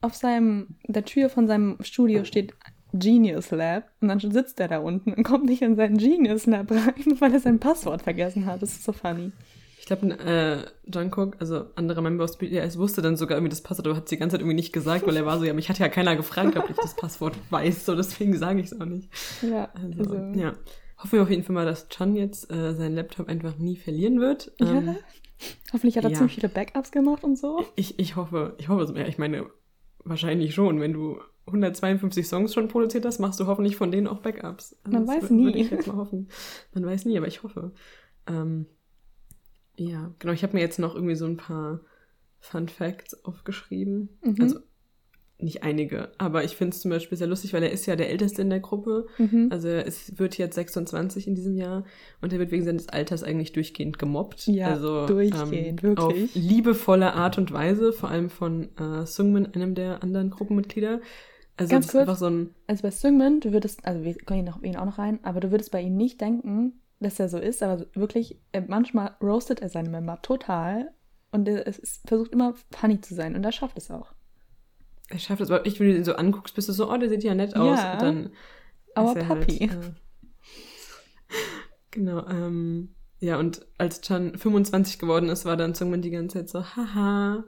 auf 0.00 0.14
seinem, 0.14 0.76
der 0.86 1.04
Tür 1.04 1.28
von 1.28 1.48
seinem 1.48 1.78
Studio 1.80 2.24
steht 2.24 2.54
Genius 2.98 3.50
Lab 3.50 3.84
und 4.00 4.08
dann 4.08 4.20
sitzt 4.20 4.60
er 4.60 4.68
da 4.68 4.78
unten 4.78 5.12
und 5.12 5.22
kommt 5.22 5.44
nicht 5.46 5.62
in 5.62 5.76
sein 5.76 5.96
Genius 5.98 6.46
Lab 6.46 6.70
rein, 6.70 6.94
weil 7.20 7.32
er 7.32 7.40
sein 7.40 7.58
Passwort 7.58 8.02
vergessen 8.02 8.46
hat. 8.46 8.62
Das 8.62 8.70
ist 8.72 8.84
so 8.84 8.92
funny. 8.92 9.32
Ich 9.78 9.86
glaube, 9.86 10.08
äh, 10.18 10.64
Jungkook, 10.92 11.36
also 11.38 11.66
anderer 11.76 12.00
Member 12.00 12.24
aus 12.24 12.38
BTS, 12.38 12.76
wusste 12.76 13.02
dann 13.02 13.16
sogar 13.16 13.36
irgendwie 13.38 13.50
das 13.50 13.60
Passwort, 13.62 13.86
aber 13.86 13.96
hat 13.96 14.04
es 14.04 14.10
die 14.10 14.16
ganze 14.16 14.34
Zeit 14.34 14.40
irgendwie 14.40 14.56
nicht 14.56 14.72
gesagt, 14.72 15.06
weil 15.06 15.16
er 15.16 15.24
war 15.26 15.38
so, 15.38 15.44
ja, 15.44 15.52
mich 15.54 15.68
hat 15.68 15.78
ja 15.78 15.88
keiner 15.88 16.16
gefragt, 16.16 16.56
ob 16.56 16.68
ich 16.68 16.76
das 16.76 16.96
Passwort 16.96 17.34
weiß, 17.50 17.86
so 17.86 17.94
deswegen 17.94 18.36
sage 18.36 18.58
ich 18.60 18.66
es 18.72 18.80
auch 18.80 18.84
nicht. 18.86 19.08
Ja, 19.42 19.68
Also, 19.74 20.14
also, 20.14 20.40
ja. 20.40 20.54
Hoffen 20.98 21.12
wir 21.12 21.22
auf 21.22 21.30
jeden 21.30 21.44
Fall 21.44 21.54
mal, 21.54 21.66
dass 21.66 21.88
Chan 21.88 22.16
jetzt 22.16 22.50
äh, 22.50 22.74
seinen 22.74 22.94
Laptop 22.96 23.28
einfach 23.28 23.58
nie 23.58 23.76
verlieren 23.76 24.18
wird. 24.18 24.50
Ja. 24.58 24.72
Ähm, 24.78 24.96
Hoffentlich 25.72 25.96
hat 25.98 26.04
er 26.04 26.10
ja. 26.10 26.16
ziemlich 26.16 26.34
viele 26.36 26.48
Backups 26.48 26.90
gemacht 26.90 27.22
und 27.22 27.36
so. 27.38 27.62
ich, 27.76 27.98
ich 27.98 28.16
hoffe, 28.16 28.54
ich 28.58 28.68
hoffe, 28.68 28.82
es- 28.84 28.90
ja, 28.98 29.06
ich 29.06 29.18
meine, 29.18 29.44
wahrscheinlich 30.04 30.54
schon, 30.54 30.80
wenn 30.80 30.94
du 30.94 31.18
152 31.46 32.26
Songs 32.26 32.52
schon 32.52 32.68
produziert 32.68 33.04
hast, 33.04 33.20
machst 33.20 33.38
du 33.38 33.46
hoffentlich 33.46 33.76
von 33.76 33.90
denen 33.90 34.08
auch 34.08 34.20
Backups. 34.20 34.76
Also 34.84 34.98
Man 34.98 35.06
weiß 35.06 35.22
Würde 35.30 35.34
nie. 35.34 35.56
ich 35.60 35.70
jetzt 35.70 35.86
mal 35.86 35.96
hoffen. 35.96 36.28
Man 36.74 36.84
weiß 36.84 37.04
nie, 37.04 37.16
aber 37.16 37.28
ich 37.28 37.42
hoffe. 37.42 37.72
Ähm, 38.26 38.66
ja, 39.76 40.12
genau. 40.18 40.32
Ich 40.32 40.42
habe 40.42 40.54
mir 40.54 40.60
jetzt 40.60 40.78
noch 40.78 40.94
irgendwie 40.94 41.14
so 41.14 41.26
ein 41.26 41.36
paar 41.36 41.80
Fun 42.40 42.68
Facts 42.68 43.24
aufgeschrieben. 43.24 44.18
Mhm. 44.22 44.36
Also 44.40 44.60
nicht 45.38 45.62
einige, 45.62 46.12
aber 46.16 46.44
ich 46.44 46.56
finde 46.56 46.74
es 46.74 46.80
zum 46.80 46.90
Beispiel 46.90 47.18
sehr 47.18 47.26
lustig, 47.26 47.52
weil 47.52 47.62
er 47.62 47.70
ist 47.70 47.84
ja 47.84 47.94
der 47.94 48.08
Älteste 48.08 48.40
in 48.40 48.48
der 48.48 48.60
Gruppe. 48.60 49.06
Mhm. 49.18 49.48
Also 49.50 49.68
er 49.68 49.84
ist, 49.84 50.18
wird 50.18 50.38
jetzt 50.38 50.54
26 50.54 51.26
in 51.26 51.34
diesem 51.34 51.56
Jahr 51.56 51.84
und 52.22 52.32
er 52.32 52.38
wird 52.38 52.50
wegen 52.50 52.64
seines 52.64 52.88
Alters 52.88 53.22
eigentlich 53.22 53.52
durchgehend 53.52 53.98
gemobbt. 53.98 54.46
Ja, 54.46 54.68
also, 54.68 55.06
durchgehend, 55.06 55.82
wirklich. 55.82 55.98
Auf 55.98 56.34
liebevolle 56.34 57.12
Art 57.12 57.36
und 57.36 57.52
Weise, 57.52 57.92
vor 57.92 58.08
allem 58.08 58.30
von 58.30 58.74
äh, 58.78 59.04
Sungmin, 59.04 59.46
einem 59.46 59.74
der 59.74 60.02
anderen 60.02 60.30
Gruppenmitglieder. 60.30 61.02
Also 61.56 61.70
Ganz 61.70 61.88
kurz. 61.88 62.02
einfach 62.02 62.16
so 62.16 62.26
ein 62.26 62.54
Also 62.66 62.82
bei 62.82 62.90
Sungmin, 62.90 63.40
du 63.40 63.52
würdest, 63.52 63.84
also 63.86 64.04
wir 64.04 64.14
können 64.14 64.40
ihn, 64.40 64.44
noch, 64.46 64.62
ihn 64.62 64.76
auch 64.76 64.84
noch 64.84 64.98
rein, 64.98 65.20
aber 65.22 65.40
du 65.40 65.50
würdest 65.50 65.70
bei 65.70 65.80
ihm 65.80 65.96
nicht 65.96 66.20
denken, 66.20 66.80
dass 67.00 67.18
er 67.18 67.28
so 67.28 67.38
ist, 67.38 67.62
aber 67.62 67.86
wirklich, 67.94 68.40
äh, 68.52 68.62
manchmal 68.66 69.16
roastet 69.22 69.60
er 69.60 69.68
seine 69.68 69.88
Member 69.88 70.20
total 70.22 70.92
und 71.30 71.48
er 71.48 71.66
es 71.66 71.78
ist, 71.78 72.08
versucht 72.08 72.32
immer 72.32 72.54
funny 72.70 73.00
zu 73.00 73.14
sein 73.14 73.34
und 73.34 73.44
er 73.44 73.52
schafft 73.52 73.78
es 73.78 73.90
auch. 73.90 74.12
Er 75.08 75.18
schafft 75.18 75.40
es 75.40 75.48
überhaupt 75.48 75.66
nicht, 75.66 75.78
wenn 75.78 75.88
du 75.88 75.96
ihn 75.96 76.04
so 76.04 76.14
anguckst, 76.14 76.54
bist 76.54 76.68
du 76.68 76.72
so, 76.72 76.90
oh, 76.90 76.96
der 76.96 77.08
sieht 77.08 77.22
ja 77.24 77.34
nett 77.34 77.54
aus. 77.56 77.78
Ja, 77.78 77.92
und 77.94 78.02
dann 78.02 78.30
our 78.98 79.10
ist 79.10 79.16
er 79.16 79.24
puppy. 79.24 79.58
Halt, 79.68 79.72
äh, 79.84 79.92
genau, 81.90 82.26
ähm, 82.26 82.94
ja, 83.20 83.38
und 83.38 83.66
als 83.78 84.00
Chan 84.02 84.36
25 84.36 84.98
geworden 84.98 85.28
ist, 85.28 85.44
war 85.44 85.56
dann 85.56 85.74
Sungmin 85.74 86.02
die 86.02 86.10
ganze 86.10 86.38
Zeit 86.38 86.48
so, 86.48 86.64
haha, 86.76 87.44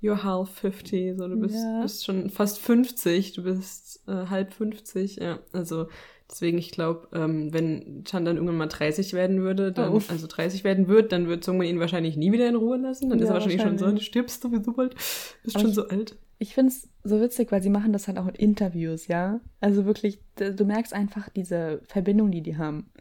you're 0.00 0.22
half 0.22 0.50
50, 0.50 1.16
so, 1.16 1.26
du 1.28 1.36
bist, 1.36 1.56
Ja. 1.56 1.82
bist 1.82 2.04
schon 2.04 2.30
fast 2.30 2.58
50, 2.58 3.32
du 3.32 3.42
bist 3.42 4.02
äh, 4.08 4.26
halb 4.26 4.52
50, 4.54 5.16
ja, 5.16 5.40
also 5.52 5.88
deswegen, 6.30 6.58
ich 6.58 6.70
glaube, 6.70 7.08
ähm, 7.12 7.52
wenn 7.52 8.04
Chan 8.04 8.24
dann 8.24 8.36
irgendwann 8.36 8.58
mal 8.58 8.66
30 8.66 9.12
werden 9.14 9.40
würde, 9.40 9.72
dann, 9.72 9.92
Oh. 9.94 10.00
also 10.08 10.26
30 10.26 10.62
werden 10.62 10.86
wird, 10.88 11.10
dann 11.12 11.26
wird 11.26 11.42
Sungmin 11.42 11.68
ihn 11.70 11.80
wahrscheinlich 11.80 12.16
nie 12.16 12.30
wieder 12.32 12.48
in 12.48 12.54
Ruhe 12.56 12.76
lassen, 12.76 13.08
dann 13.10 13.18
ist 13.18 13.24
Ja, 13.26 13.30
er 13.30 13.34
wahrscheinlich 13.34 13.60
schon 13.62 13.70
so, 13.72 13.76
du 13.76 13.80
wahrscheinlich. 13.86 14.06
stirbst 14.06 14.42
sowieso 14.42 14.72
bald, 14.72 14.94
bist 14.94 15.56
Aber 15.56 15.60
schon 15.60 15.70
ich- 15.70 15.74
so 15.74 15.88
alt. 15.88 16.16
Ich 16.40 16.54
finde 16.54 16.70
es 16.72 16.88
so 17.02 17.20
witzig, 17.20 17.50
weil 17.50 17.62
sie 17.62 17.70
machen 17.70 17.92
das 17.92 18.06
halt 18.06 18.16
auch 18.18 18.28
in 18.28 18.34
Interviews, 18.36 19.08
ja. 19.08 19.40
Also 19.60 19.86
wirklich, 19.86 20.20
du 20.36 20.64
merkst 20.64 20.92
einfach 20.94 21.28
diese 21.30 21.80
Verbindung, 21.88 22.30
die 22.30 22.42
die 22.42 22.56
haben. 22.56 22.92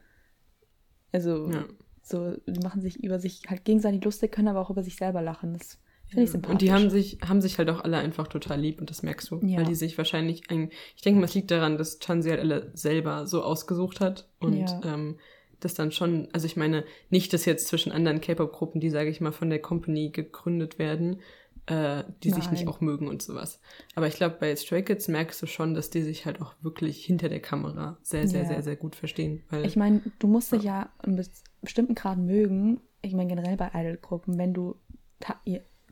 Also, 1.12 1.50
Ja. 1.52 1.66
so, 2.02 2.36
die 2.48 2.60
machen 2.62 2.82
sich 2.82 3.04
über 3.04 3.20
sich 3.20 3.44
halt 3.48 3.64
gegenseitig 3.66 4.04
lustig, 4.04 4.32
können 4.32 4.48
aber 4.48 4.60
auch 4.62 4.70
über 4.70 4.84
sich 4.84 4.96
selber 4.96 5.22
lachen. 5.22 5.54
Das 5.54 5.78
finde 6.08 6.24
ich 6.24 6.32
sympathisch. 6.32 6.54
Und 6.54 6.62
die 6.62 6.72
haben 6.72 6.90
sich, 6.90 7.18
haben 7.28 7.42
sich 7.42 7.58
halt 7.58 7.70
auch 7.70 7.82
alle 7.84 7.98
einfach 7.98 8.28
total 8.28 8.60
lieb 8.60 8.80
und 8.80 8.90
das 8.90 9.04
merkst 9.04 9.30
du. 9.32 9.40
Ja. 9.46 9.58
Weil 9.60 9.66
die 9.66 9.76
sich 9.76 9.98
wahrscheinlich, 9.98 10.50
ein, 10.50 10.70
ich 10.96 11.02
denke 11.02 11.20
mal, 11.20 11.26
es 11.26 11.34
liegt 11.36 11.52
daran, 11.52 11.78
dass 11.78 12.00
Chan 12.00 12.22
sie 12.22 12.30
halt 12.32 12.40
alle 12.40 12.72
selber 12.74 13.28
so 13.28 13.44
ausgesucht 13.44 14.00
hat 14.00 14.30
und 14.40 14.58
Ja. 14.58 14.82
ähm, 14.86 15.18
das 15.60 15.74
dann 15.74 15.92
schon, 15.92 16.28
also 16.34 16.46
ich 16.46 16.56
meine, 16.56 16.84
nicht, 17.10 17.34
dass 17.34 17.46
jetzt 17.46 17.68
zwischen 17.68 17.92
anderen 17.92 18.22
K-Pop-Gruppen, 18.22 18.80
die, 18.80 18.92
sage 18.92 19.10
ich 19.10 19.22
mal, 19.22 19.32
von 19.32 19.50
der 19.50 19.60
Company 19.60 20.10
gegründet 20.12 20.78
werden, 20.78 21.20
äh, 21.66 22.04
die 22.24 22.30
sich 22.30 22.50
nicht 22.52 22.64
Nein. 22.66 22.68
auch 22.70 22.80
mögen 22.80 23.08
und 23.08 23.22
sowas. 23.24 23.60
Aber 23.96 24.08
ich 24.08 24.14
glaube, 24.14 24.38
bei 24.40 24.56
Stray 24.56 24.84
Kids 24.84 25.08
merkst 25.08 25.42
du 25.42 25.48
schon, 25.48 25.74
dass 25.74 25.90
die 25.90 26.04
sich 26.04 26.26
halt 26.28 26.42
auch 26.42 26.54
wirklich 26.62 27.04
hinter 27.04 27.28
der 27.28 27.42
Kamera 27.42 27.98
sehr, 28.04 28.28
sehr, 28.28 28.44
Ja. 28.44 28.48
sehr, 28.48 28.62
sehr 28.64 28.76
gut 28.76 28.96
verstehen. 28.96 29.44
Weil, 29.50 29.66
Ich 29.66 29.76
meine, 29.76 30.02
du 30.20 30.28
musst 30.28 30.52
dich 30.54 30.62
ja 30.64 30.90
einen 31.00 31.20
bes- 31.20 31.44
bestimmten 31.62 31.96
Grad 31.96 32.20
mögen. 32.20 32.80
Ich 33.02 33.14
meine, 33.14 33.28
generell 33.28 33.58
bei 33.58 33.72
Idol-Gruppen, 33.74 34.38
wenn 34.38 34.54
du 34.54 34.76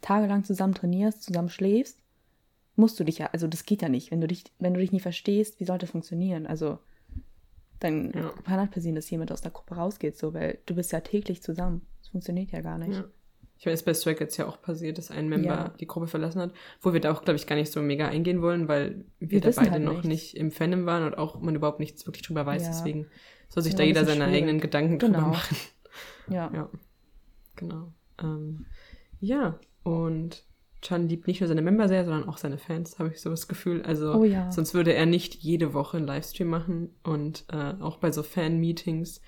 tagelang 0.05 0.43
zusammen 0.43 0.73
trainierst, 0.75 1.23
zusammen 1.23 1.49
schläfst, 1.49 1.99
musst 2.75 2.99
du 2.99 3.03
dich 3.03 3.17
ja, 3.19 3.27
also 3.31 3.47
das 3.47 3.65
geht 3.65 3.81
ja 3.81 3.89
nicht. 3.89 4.11
Wenn 4.11 4.21
du 4.21 4.27
dich, 4.27 4.43
wenn 4.59 4.73
du 4.73 4.79
dich 4.79 4.91
nicht 4.91 5.01
verstehst, 5.01 5.59
wie 5.59 5.65
sollte 5.65 5.85
das 5.85 5.91
funktionieren? 5.91 6.45
Also, 6.45 6.77
dann 7.79 8.11
Ja. 8.13 8.29
kann 8.45 8.59
halt 8.59 8.71
passieren, 8.71 8.95
dass 8.95 9.09
jemand 9.09 9.31
aus 9.31 9.41
der 9.41 9.51
Gruppe 9.51 9.75
rausgeht, 9.75 10.17
so, 10.17 10.33
weil 10.33 10.59
du 10.65 10.75
bist 10.75 10.91
ja 10.91 10.99
täglich 11.01 11.41
zusammen. 11.41 11.81
Das 11.99 12.09
funktioniert 12.09 12.51
ja 12.51 12.61
gar 12.61 12.77
nicht. 12.77 12.93
Ja. 12.97 13.05
Ich 13.57 13.65
weiß, 13.65 13.83
bei 13.83 13.93
Stray 13.93 14.15
Kids 14.15 14.35
ja 14.35 14.47
auch 14.47 14.61
passiert, 14.61 14.97
dass 14.97 15.11
ein 15.11 15.29
Member 15.29 15.47
Ja. 15.47 15.69
die 15.79 15.87
Gruppe 15.87 16.07
verlassen 16.07 16.41
hat, 16.41 16.53
wo 16.81 16.91
wir 16.91 16.99
da 16.99 17.13
auch, 17.13 17.23
glaube 17.23 17.37
ich, 17.37 17.47
gar 17.47 17.55
nicht 17.55 17.71
so 17.71 17.81
mega 17.81 18.07
eingehen 18.09 18.41
wollen, 18.41 18.67
weil 18.67 19.05
wir, 19.19 19.29
Wir 19.29 19.41
da 19.41 19.51
beide 19.55 19.71
halt 19.71 19.83
noch 19.83 19.93
nichts. 19.93 20.07
nicht 20.07 20.35
im 20.37 20.51
Fandom 20.51 20.85
waren 20.85 21.03
und 21.05 21.17
auch 21.17 21.39
man 21.39 21.55
überhaupt 21.55 21.79
nichts 21.79 22.05
wirklich 22.05 22.23
drüber 22.23 22.45
weiß. 22.45 22.63
Deswegen 22.65 23.07
soll 23.47 23.63
sich 23.63 23.75
da 23.75 23.83
jeder 23.83 24.03
seine 24.05 24.25
schwierig. 24.25 24.35
eigenen 24.43 24.59
Gedanken 24.59 24.99
drüber 24.99 25.13
Genau. 25.19 25.27
machen. 25.29 25.55
Ja. 26.29 26.51
Ja, 26.53 26.69
genau. 27.55 27.93
Ähm, 28.21 28.65
ja, 29.19 29.59
und 29.83 30.45
Chan 30.81 31.07
liebt 31.07 31.27
nicht 31.27 31.41
nur 31.41 31.47
seine 31.47 31.61
Member 31.61 31.87
sehr, 31.87 32.05
sondern 32.05 32.29
auch 32.29 32.37
seine 32.37 32.57
Fans, 32.57 32.99
habe 32.99 33.09
ich 33.09 33.19
so 33.21 33.29
das 33.29 33.47
Gefühl. 33.47 33.81
Also 33.83 34.13
Oh 34.13 34.23
ja. 34.23 34.51
sonst 34.51 34.73
würde 34.73 34.93
er 34.93 35.05
nicht 35.05 35.35
jede 35.35 35.73
Woche 35.73 35.97
einen 35.97 36.05
Livestream 36.07 36.47
machen 36.47 36.95
und 37.03 37.45
äh, 37.51 37.73
auch 37.81 37.97
bei 37.97 38.11
so 38.11 38.21
Fan-Meetings, 38.23 39.21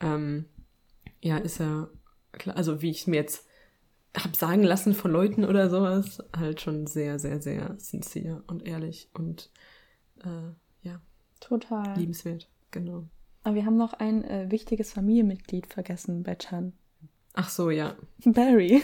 ähm, 0.00 0.46
ja, 1.20 1.38
ist 1.38 1.60
er, 1.60 1.90
klar, 2.32 2.56
also 2.56 2.82
wie 2.82 2.90
ich 2.90 3.02
es 3.02 3.06
mir 3.06 3.16
jetzt 3.16 3.46
hab 4.16 4.36
sagen 4.36 4.62
lassen 4.62 4.94
von 4.94 5.10
Leuten 5.10 5.44
oder 5.44 5.70
sowas, 5.70 6.18
halt 6.36 6.60
schon 6.60 6.86
sehr, 6.86 7.18
sehr, 7.18 7.40
sehr 7.40 7.74
sincere 7.78 8.42
und 8.46 8.66
ehrlich 8.66 9.08
und 9.14 9.50
äh, 10.24 10.52
ja, 10.82 11.00
Total. 11.40 11.96
liebenswert, 11.96 12.48
genau. 12.70 13.08
Aber 13.42 13.56
wir 13.56 13.66
haben 13.66 13.76
noch 13.76 13.92
ein 13.92 14.24
äh, 14.24 14.50
wichtiges 14.50 14.92
Familienmitglied 14.92 15.66
vergessen 15.66 16.22
bei 16.22 16.34
Chan. 16.34 16.72
Ach 17.34 17.48
so, 17.48 17.70
ja. 17.70 17.96
Barry. 18.24 18.82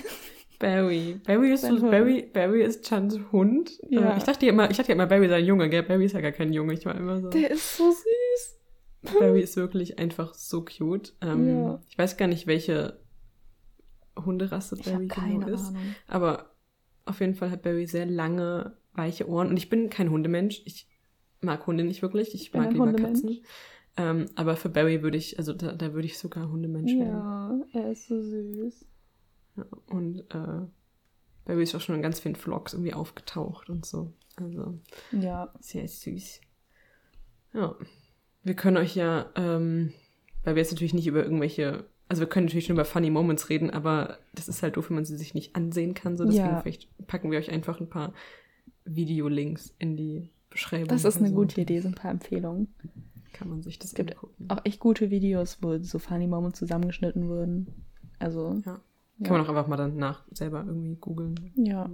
Barry. 0.60 1.20
Barry 1.26 1.52
ist, 1.52 1.68
Hund. 1.68 1.80
Barry, 1.90 2.30
Barry 2.32 2.62
ist 2.62 2.84
Chans 2.88 3.18
Hund. 3.32 3.72
Ja. 3.88 4.14
Äh, 4.14 4.18
ich 4.18 4.22
dachte 4.24 4.46
ja 4.46 4.52
immer, 4.52 4.70
ich 4.70 4.76
dachte 4.76 4.90
ja 4.90 4.94
immer, 4.94 5.06
Barry 5.06 5.28
sei 5.28 5.36
ein 5.38 5.44
Junge, 5.44 5.68
gell? 5.68 5.82
Barry 5.82 6.04
ist 6.04 6.12
ja 6.12 6.20
gar 6.20 6.30
kein 6.32 6.52
Junge. 6.52 6.74
Ich 6.74 6.86
war 6.86 6.94
immer 6.94 7.20
so. 7.20 7.30
Der 7.30 7.50
ist 7.50 7.76
so 7.76 7.90
süß. 7.90 9.16
Barry 9.18 9.40
ist 9.40 9.56
wirklich 9.56 9.98
einfach 9.98 10.34
so 10.34 10.64
cute. 10.64 11.14
Ähm, 11.22 11.48
Ja. 11.48 11.80
Ich 11.88 11.98
weiß 11.98 12.16
gar 12.16 12.28
nicht, 12.28 12.46
welche 12.46 13.00
Hunderasse 14.16 14.76
Barry 14.76 15.08
genau 15.08 15.48
ist. 15.48 15.68
Ahnung. 15.68 15.82
Aber 16.06 16.50
auf 17.06 17.20
jeden 17.20 17.34
Fall 17.34 17.50
hat 17.50 17.62
Barry 17.62 17.86
sehr 17.86 18.06
lange, 18.06 18.76
weiche 18.92 19.28
Ohren. 19.28 19.48
Und 19.48 19.56
ich 19.56 19.70
bin 19.70 19.88
kein 19.90 20.10
Hundemensch. 20.10 20.62
Ich 20.66 20.86
mag 21.40 21.66
Hunde 21.66 21.84
nicht 21.84 22.02
wirklich. 22.02 22.34
Ich, 22.34 22.42
Ich 22.42 22.54
mag 22.54 22.70
lieber. 22.72 22.92
Katzen. 22.92 23.40
Ähm, 23.96 24.26
aber 24.36 24.56
für 24.56 24.68
Barry 24.68 25.02
würde 25.02 25.16
ich, 25.16 25.38
also 25.38 25.52
da, 25.52 25.72
da 25.72 25.94
würde 25.94 26.06
ich 26.06 26.18
sogar 26.18 26.50
Hundemensch 26.50 26.92
werden. 26.92 27.64
Ja, 27.72 27.80
er 27.80 27.90
ist 27.92 28.06
so 28.08 28.20
süß. 28.20 28.86
Und 29.88 30.20
äh, 30.34 30.66
Barry 31.44 31.62
ist 31.62 31.74
auch 31.74 31.80
schon 31.80 31.96
in 31.96 32.02
ganz 32.02 32.20
vielen 32.20 32.36
Vlogs 32.36 32.72
irgendwie 32.74 32.94
aufgetaucht 32.94 33.70
und 33.70 33.84
so. 33.86 34.12
Also 34.36 34.78
Ja. 35.12 35.52
sehr 35.60 35.86
süß. 35.88 36.40
Ja. 37.52 37.74
Wir 38.42 38.54
können 38.54 38.76
euch 38.78 38.94
ja, 38.96 39.30
ähm, 39.36 39.92
weil 40.44 40.54
wir 40.54 40.62
jetzt 40.62 40.70
natürlich 40.72 40.94
nicht 40.94 41.06
über 41.06 41.22
irgendwelche, 41.22 41.84
also 42.08 42.20
wir 42.20 42.28
können 42.28 42.46
natürlich 42.46 42.64
schon 42.66 42.76
über 42.76 42.84
Funny 42.86 43.10
Moments 43.10 43.50
reden, 43.50 43.70
aber 43.70 44.18
das 44.34 44.48
ist 44.48 44.62
halt 44.62 44.76
doof, 44.76 44.88
wenn 44.88 44.94
man 44.96 45.04
sie 45.04 45.16
sich 45.16 45.34
nicht 45.34 45.56
ansehen 45.56 45.92
kann. 45.94 46.16
So, 46.16 46.24
deswegen 46.24 46.46
Ja. 46.46 46.60
vielleicht 46.62 46.88
packen 47.06 47.30
wir 47.30 47.38
euch 47.38 47.50
einfach 47.50 47.80
ein 47.80 47.90
paar 47.90 48.14
Videolinks 48.84 49.74
in 49.78 49.96
die 49.96 50.30
Beschreibung. 50.48 50.88
Das 50.88 51.04
ist 51.04 51.18
eine 51.18 51.28
so. 51.28 51.34
gute 51.34 51.60
Idee, 51.60 51.80
so 51.80 51.88
ein 51.88 51.94
paar 51.94 52.10
Empfehlungen. 52.10 52.74
Kann 53.32 53.48
man 53.48 53.62
sich 53.62 53.78
das 53.78 53.90
Es 53.90 53.94
gibt 53.94 54.12
angucken. 54.12 54.46
auch 54.48 54.64
echt 54.64 54.80
gute 54.80 55.10
Videos, 55.10 55.58
wo 55.62 55.78
so 55.78 55.98
Funny 55.98 56.26
Moments 56.26 56.58
zusammengeschnitten 56.58 57.28
wurden. 57.28 57.84
Also, 58.18 58.60
Ja. 58.64 58.80
Ja. 59.20 59.26
Kann 59.28 59.36
man 59.38 59.46
auch 59.46 59.48
einfach 59.50 59.66
mal 59.68 59.76
danach 59.76 60.24
selber 60.32 60.64
irgendwie 60.66 60.96
googeln. 60.96 61.52
Ja. 61.54 61.88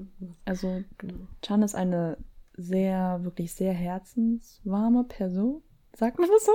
also 0.44 0.82
Genau. 0.98 1.26
Chan 1.42 1.62
ist 1.62 1.74
eine 1.74 2.16
sehr, 2.56 3.20
wirklich 3.22 3.52
sehr 3.52 3.72
herzenswarme 3.74 5.04
Person. 5.04 5.62
Sagt 5.94 6.18
man 6.18 6.28
das 6.30 6.44
so? 6.46 6.52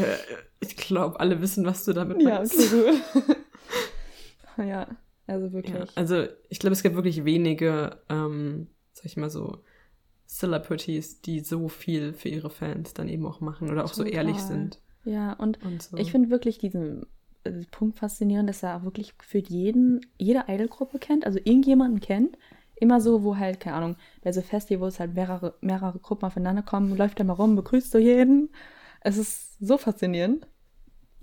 Äh, 0.00 0.16
ich 0.60 0.76
glaube, 0.76 1.18
alle 1.20 1.40
wissen, 1.40 1.64
was 1.64 1.84
du 1.84 1.92
damit 1.92 2.20
Ja, 2.22 2.36
meinst. 2.36 2.54
okay, 2.54 2.94
gut. 3.14 3.36
ja, 4.66 4.86
also 5.26 5.52
wirklich. 5.52 5.74
Ja, 5.74 5.86
also 5.94 6.26
ich 6.48 6.58
glaube, 6.58 6.72
es 6.74 6.82
gibt 6.82 6.94
wirklich 6.94 7.24
wenige, 7.24 8.00
ähm, 8.08 8.68
sag 8.92 9.06
ich 9.06 9.16
mal 9.16 9.30
so, 9.30 9.58
Celebrities, 10.28 11.20
die 11.20 11.40
so 11.40 11.68
viel 11.68 12.12
für 12.14 12.28
ihre 12.28 12.48
Fans 12.50 12.94
dann 12.94 13.08
eben 13.08 13.26
auch 13.26 13.40
machen 13.40 13.70
oder 13.70 13.84
auch 13.84 13.92
so 13.92 14.02
Total. 14.02 14.16
ehrlich 14.18 14.38
sind. 14.38 14.80
Ja, 15.04 15.32
und 15.34 15.62
Und 15.64 15.82
so. 15.82 15.96
ich 15.96 16.10
finde 16.10 16.30
wirklich 16.30 16.58
diesen 16.58 17.06
Punkt 17.70 17.98
faszinierend, 17.98 18.48
dass 18.48 18.62
er 18.62 18.76
auch 18.76 18.84
wirklich 18.84 19.16
gefühlt 19.18 19.48
jeden, 19.48 20.00
jede 20.18 20.44
Idol-Gruppe 20.48 20.98
kennt, 20.98 21.26
also 21.26 21.38
irgendjemanden 21.42 22.00
kennt. 22.00 22.36
Immer 22.76 23.00
so, 23.00 23.22
wo 23.22 23.36
halt, 23.36 23.60
keine 23.60 23.76
Ahnung, 23.76 23.96
bei 24.22 24.32
so 24.32 24.42
Festivals 24.42 24.98
halt 25.00 25.14
mehrere, 25.14 25.54
mehrere 25.60 25.98
Gruppen 26.00 26.24
aufeinander 26.26 26.62
kommen, 26.62 26.96
läuft 26.96 27.18
er 27.20 27.24
mal 27.24 27.34
rum, 27.34 27.54
begrüßt 27.56 27.90
so 27.92 27.98
jeden. 27.98 28.50
Es 29.00 29.16
ist 29.18 29.58
so 29.60 29.78
faszinierend. 29.78 30.46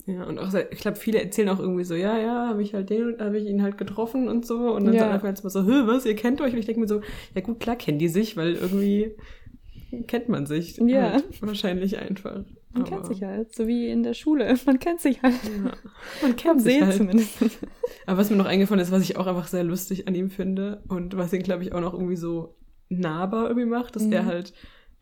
ja, 0.05 0.23
und 0.23 0.39
auch, 0.39 0.53
ich 0.53 0.79
glaube, 0.79 0.97
viele 0.97 1.21
erzählen 1.21 1.49
auch 1.49 1.59
irgendwie 1.59 1.83
so, 1.83 1.93
ja, 1.95 2.17
ja, 2.17 2.47
habe 2.47 2.63
ich 2.63 2.73
halt 2.73 2.89
den, 2.89 3.17
habe 3.19 3.37
ich 3.37 3.45
ihn 3.47 3.61
halt 3.61 3.77
getroffen 3.77 4.27
und 4.27 4.45
so. 4.45 4.73
Und 4.73 4.85
dann 4.85 4.93
Ja. 4.95 5.01
sagen 5.01 5.13
einfach 5.13 5.27
jetzt 5.27 5.43
mal 5.43 5.49
so, 5.49 5.63
Hö, 5.65 5.85
was, 5.87 6.05
ihr 6.05 6.15
kennt 6.15 6.41
euch? 6.41 6.53
Und 6.53 6.59
ich 6.59 6.65
denke 6.65 6.81
mir 6.81 6.87
so, 6.87 7.01
ja 7.35 7.41
gut, 7.41 7.59
klar 7.59 7.75
kennen 7.75 7.99
die 7.99 8.07
sich, 8.09 8.35
weil 8.37 8.55
irgendwie 8.55 9.15
kennt 10.07 10.29
man 10.29 10.45
sich. 10.45 10.77
Ja. 10.77 11.13
Halt 11.13 11.41
wahrscheinlich 11.41 11.97
einfach. 11.99 12.43
Man 12.71 12.83
Aber- 12.83 12.91
kennt 12.91 13.05
sich 13.07 13.23
halt, 13.23 13.55
so 13.55 13.67
wie 13.67 13.87
in 13.89 14.03
der 14.03 14.13
Schule. 14.13 14.55
Man 14.65 14.79
kennt 14.79 15.01
sich 15.01 15.21
halt. 15.23 15.33
Ja. 15.43 15.73
Man 16.21 16.35
kennt 16.35 16.61
sich 16.61 16.73
Sehen 16.75 16.85
halt. 16.85 16.95
zumindest. 16.97 17.37
Aber 18.05 18.17
was 18.19 18.29
mir 18.29 18.35
noch 18.37 18.45
eingefallen 18.45 18.81
ist, 18.81 18.91
was 18.91 19.01
ich 19.03 19.17
auch 19.17 19.27
einfach 19.27 19.47
sehr 19.47 19.63
lustig 19.63 20.07
an 20.07 20.15
ihm 20.15 20.29
finde 20.29 20.83
und 20.87 21.17
was 21.17 21.33
ihn, 21.33 21.41
glaube 21.43 21.63
ich, 21.63 21.73
auch 21.73 21.81
noch 21.81 21.93
irgendwie 21.93 22.15
so 22.15 22.55
nahbar 22.89 23.47
irgendwie 23.49 23.67
macht, 23.69 23.95
dass 23.95 24.03
Mhm. 24.03 24.13
er 24.13 24.25
halt, 24.25 24.53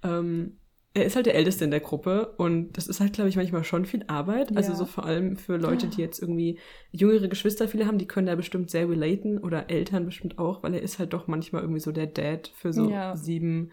ähm, 0.04 0.58
er 0.94 1.06
ist 1.06 1.16
halt 1.16 1.26
der 1.28 1.36
Älteste 1.36 1.64
in 1.64 1.70
der 1.72 1.80
Gruppe 1.80 2.34
und 2.38 2.76
das 2.78 2.88
ist 2.88 3.00
halt, 3.02 3.14
glaube 3.14 3.30
ich, 3.30 3.36
manchmal 3.36 3.64
schon 3.64 3.86
viel 3.86 4.04
Arbeit. 4.08 4.56
Also 4.58 4.72
Ja. 4.72 4.76
so 4.78 4.86
vor 4.86 5.06
allem 5.06 5.36
für 5.38 5.58
Leute, 5.58 5.88
die 5.88 6.02
jetzt 6.02 6.20
irgendwie 6.22 6.58
jüngere 6.92 7.28
Geschwister 7.28 7.68
viele 7.68 7.86
haben, 7.86 7.98
die 8.00 8.08
können 8.08 8.26
da 8.28 8.36
bestimmt 8.36 8.72
sehr 8.72 8.90
relaten 8.90 9.38
oder 9.38 9.70
Eltern 9.70 10.06
bestimmt 10.06 10.40
auch, 10.40 10.64
weil 10.64 10.74
er 10.74 10.82
ist 10.82 10.98
halt 11.00 11.14
doch 11.14 11.28
manchmal 11.28 11.62
irgendwie 11.62 11.82
so 11.82 11.92
der 11.92 12.08
Dad 12.08 12.52
für 12.56 12.74
so 12.74 12.90
Ja. 12.90 13.16
sieben 13.16 13.70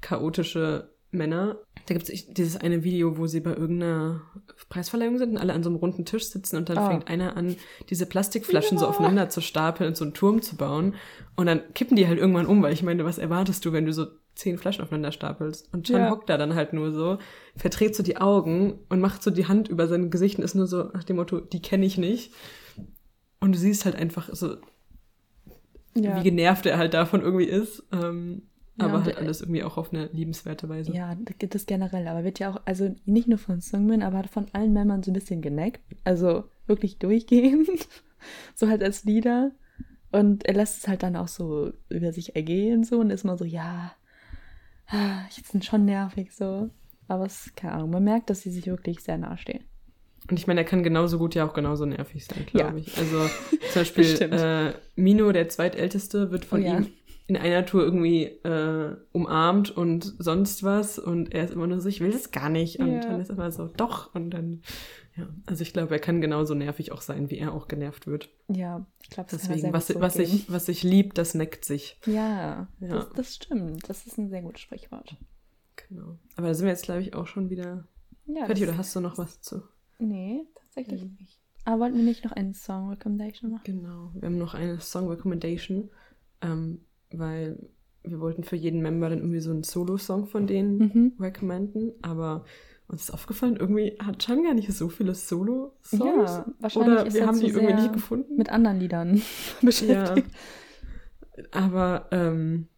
chaotische 0.00 0.91
Männer. 1.12 1.58
Da 1.86 1.94
gibt 1.94 2.08
es 2.08 2.26
dieses 2.26 2.56
eine 2.56 2.84
Video, 2.84 3.18
wo 3.18 3.26
sie 3.26 3.40
bei 3.40 3.50
irgendeiner 3.54 4.22
Preisverleihung 4.68 5.18
sind 5.18 5.30
und 5.30 5.38
alle 5.38 5.52
an 5.52 5.62
so 5.62 5.68
einem 5.70 5.76
runden 5.78 6.04
Tisch 6.04 6.24
sitzen 6.28 6.56
und 6.56 6.68
dann 6.68 6.78
Ah. 6.78 6.88
fängt 6.88 7.08
einer 7.08 7.36
an, 7.36 7.56
diese 7.90 8.06
Plastikflaschen 8.06 8.78
so 8.78 8.86
aufeinander 8.86 9.28
zu 9.28 9.40
stapeln 9.40 9.88
und 9.88 9.96
so 9.96 10.04
einen 10.04 10.14
Turm 10.14 10.42
zu 10.42 10.56
bauen. 10.56 10.94
Und 11.36 11.46
dann 11.46 11.60
kippen 11.74 11.96
die 11.96 12.06
halt 12.06 12.18
irgendwann 12.18 12.46
um, 12.46 12.62
weil 12.62 12.72
ich 12.72 12.82
meine, 12.82 13.04
was 13.04 13.18
erwartest 13.18 13.64
du, 13.64 13.72
wenn 13.72 13.84
du 13.86 13.92
so 13.92 14.06
zehn 14.34 14.58
Flaschen 14.58 14.82
aufeinander 14.84 15.12
stapelst? 15.12 15.72
Und 15.74 15.86
Chan 15.86 16.00
Ja. 16.02 16.10
hockt 16.10 16.30
da 16.30 16.38
dann 16.38 16.54
halt 16.54 16.72
nur 16.72 16.92
so, 16.92 17.18
verdreht 17.56 17.94
so 17.96 18.02
die 18.02 18.16
Augen 18.16 18.78
und 18.88 19.00
macht 19.00 19.22
so 19.22 19.30
die 19.30 19.46
Hand 19.48 19.68
über 19.68 19.88
sein 19.88 20.10
Gesicht 20.10 20.38
und 20.38 20.44
ist 20.44 20.54
nur 20.54 20.66
so 20.66 20.84
nach 20.94 21.04
dem 21.04 21.16
Motto, 21.16 21.40
die 21.40 21.60
kenne 21.60 21.84
ich 21.84 21.98
nicht. 21.98 22.32
Und 23.40 23.54
du 23.54 23.58
siehst 23.58 23.84
halt 23.84 23.96
einfach 23.96 24.30
so, 24.32 24.56
Ja. 25.94 26.16
wie 26.18 26.22
genervt 26.22 26.64
er 26.64 26.78
halt 26.78 26.94
davon 26.94 27.20
irgendwie 27.20 27.44
ist. 27.44 27.82
Ähm, 27.92 28.42
Ja, 28.76 28.86
aber 28.86 29.04
halt 29.04 29.16
er- 29.16 29.22
alles 29.22 29.40
irgendwie 29.42 29.62
auch 29.64 29.76
auf 29.76 29.92
eine 29.92 30.06
liebenswerte 30.12 30.68
Weise. 30.68 30.92
Ja, 30.92 31.14
da 31.14 31.34
gibt 31.38 31.54
es 31.54 31.66
generell, 31.66 32.08
aber 32.08 32.24
wird 32.24 32.38
ja 32.38 32.50
auch, 32.52 32.60
also 32.64 32.94
nicht 33.04 33.28
nur 33.28 33.38
von 33.38 33.60
Sungmin, 33.60 34.02
aber 34.02 34.24
von 34.24 34.46
allen 34.52 34.72
Männern 34.72 35.02
so 35.02 35.10
ein 35.10 35.14
bisschen 35.14 35.42
geneckt. 35.42 35.80
Also 36.04 36.44
wirklich 36.66 36.98
durchgehend. 36.98 37.68
so 38.54 38.68
halt 38.68 38.82
als 38.82 39.04
Leader. 39.04 39.50
Und 40.10 40.44
er 40.46 40.54
lässt 40.54 40.78
es 40.78 40.88
halt 40.88 41.02
dann 41.02 41.16
auch 41.16 41.28
so 41.28 41.72
über 41.88 42.12
sich 42.12 42.36
ergehen 42.36 42.84
so 42.84 43.00
und 43.00 43.10
ist 43.10 43.24
mal 43.24 43.38
so, 43.38 43.44
ja, 43.44 43.92
ah, 44.88 45.20
ich 45.30 45.42
bin 45.50 45.62
schon 45.62 45.84
nervig 45.84 46.32
so. 46.34 46.70
Aber 47.08 47.26
es, 47.26 47.52
keine 47.56 47.74
Ahnung, 47.74 47.90
man 47.90 48.04
merkt, 48.04 48.30
dass 48.30 48.40
sie 48.42 48.50
sich 48.50 48.66
wirklich 48.66 49.00
sehr 49.00 49.18
nahe 49.18 49.36
stehen. 49.38 49.64
Und 50.30 50.38
ich 50.38 50.46
meine, 50.46 50.60
er 50.60 50.64
kann 50.64 50.82
genauso 50.82 51.18
gut 51.18 51.34
ja 51.34 51.44
auch 51.46 51.52
genauso 51.52 51.84
nervig 51.84 52.24
sein, 52.24 52.46
glaube 52.46 52.76
Ja. 52.78 52.84
ich. 52.84 52.96
Also 52.96 53.26
zum 53.72 53.80
Beispiel 53.80 54.22
äh, 54.32 54.72
Mino, 54.94 55.32
der 55.32 55.48
zweitälteste, 55.48 56.30
wird 56.30 56.44
von 56.44 56.62
Oh 56.62 56.64
ja. 56.64 56.78
ihm 56.78 56.86
in 57.26 57.36
einer 57.36 57.64
Tour 57.64 57.82
irgendwie 57.84 58.24
äh, 58.24 58.96
umarmt 59.12 59.70
und 59.70 60.14
sonst 60.18 60.62
was 60.62 60.98
und 60.98 61.32
er 61.32 61.44
ist 61.44 61.52
immer 61.54 61.66
nur 61.66 61.80
so, 61.80 61.88
ich 61.88 62.00
will 62.00 62.10
das 62.10 62.30
gar 62.32 62.48
nicht. 62.48 62.78
Und 62.80 62.94
Ja. 62.94 63.00
dann 63.00 63.20
ist 63.20 63.30
er 63.30 63.36
immer 63.36 63.52
so, 63.52 63.68
doch. 63.68 64.14
Und 64.14 64.30
dann, 64.30 64.62
ja, 65.16 65.28
also 65.46 65.62
ich 65.62 65.72
glaube, 65.72 65.94
er 65.94 66.00
kann 66.00 66.20
genauso 66.20 66.54
nervig 66.54 66.90
auch 66.92 67.00
sein, 67.00 67.30
wie 67.30 67.38
er 67.38 67.52
auch 67.54 67.68
genervt 67.68 68.06
wird. 68.06 68.28
Ja, 68.48 68.84
ich 69.02 69.10
glaube, 69.10 69.30
das 69.30 69.42
Deswegen, 69.42 69.72
was, 69.72 69.94
was, 70.00 70.16
ich, 70.16 70.50
was 70.52 70.68
ich 70.68 70.82
liebt, 70.82 71.16
das 71.16 71.34
neckt 71.34 71.64
sich. 71.64 71.98
Ja, 72.06 72.66
Ja. 72.80 72.88
Das, 72.88 73.10
das 73.10 73.34
stimmt. 73.36 73.88
Das 73.88 74.06
ist 74.06 74.18
ein 74.18 74.28
sehr 74.28 74.42
gutes 74.42 74.60
Sprichwort. 74.60 75.16
Genau. 75.88 76.18
Aber 76.36 76.48
da 76.48 76.54
sind 76.54 76.66
wir 76.66 76.72
jetzt, 76.72 76.84
glaube 76.84 77.02
ich, 77.02 77.14
auch 77.14 77.26
schon 77.26 77.50
wieder 77.50 77.86
Ja, 78.26 78.46
fertig. 78.46 78.64
Oder 78.64 78.76
hast 78.76 78.94
du 78.96 79.00
noch 79.00 79.16
was 79.16 79.40
zu? 79.40 79.62
Nee, 79.98 80.44
tatsächlich 80.54 81.02
Mhm. 81.02 81.16
nicht. 81.20 81.38
Aber 81.64 81.82
wollten 81.82 81.96
wir 81.96 82.04
nicht 82.04 82.24
noch 82.24 82.32
einen 82.32 82.54
Song 82.54 82.90
Recommendation 82.90 83.52
machen? 83.52 83.62
Genau, 83.64 84.10
wir 84.14 84.26
haben 84.26 84.38
noch 84.38 84.54
eine 84.54 84.80
Song 84.80 85.08
Recommendation, 85.08 85.90
ähm, 86.40 86.80
weil 87.18 87.58
wir 88.04 88.20
wollten 88.20 88.42
für 88.44 88.56
jeden 88.56 88.80
Member 88.82 89.08
dann 89.10 89.18
irgendwie 89.20 89.40
so 89.40 89.50
einen 89.50 89.62
Solo-Song 89.62 90.26
von 90.26 90.46
denen 90.46 90.78
Mhm. 90.78 91.12
recommenden, 91.20 91.92
aber 92.02 92.44
uns 92.88 93.02
ist 93.04 93.10
aufgefallen, 93.12 93.56
irgendwie 93.56 93.96
hat 94.00 94.18
Chan 94.18 94.42
gar 94.42 94.54
nicht 94.54 94.70
so 94.72 94.88
viele 94.88 95.14
Solo-Songs. 95.14 96.02
Ja, 96.04 96.46
wahrscheinlich 96.58 96.92
Oder 96.92 97.06
ist 97.06 97.14
wir 97.14 97.26
haben 97.26 97.38
die 97.40 97.46
irgendwie 97.46 97.74
nicht 97.74 97.92
gefunden. 97.92 98.36
Mit 98.36 98.50
anderen 98.50 98.80
Liedern 98.80 99.16
ja. 99.16 99.22
beschäftigt. 99.62 100.30
Aber 101.52 102.08
ähm, 102.10 102.68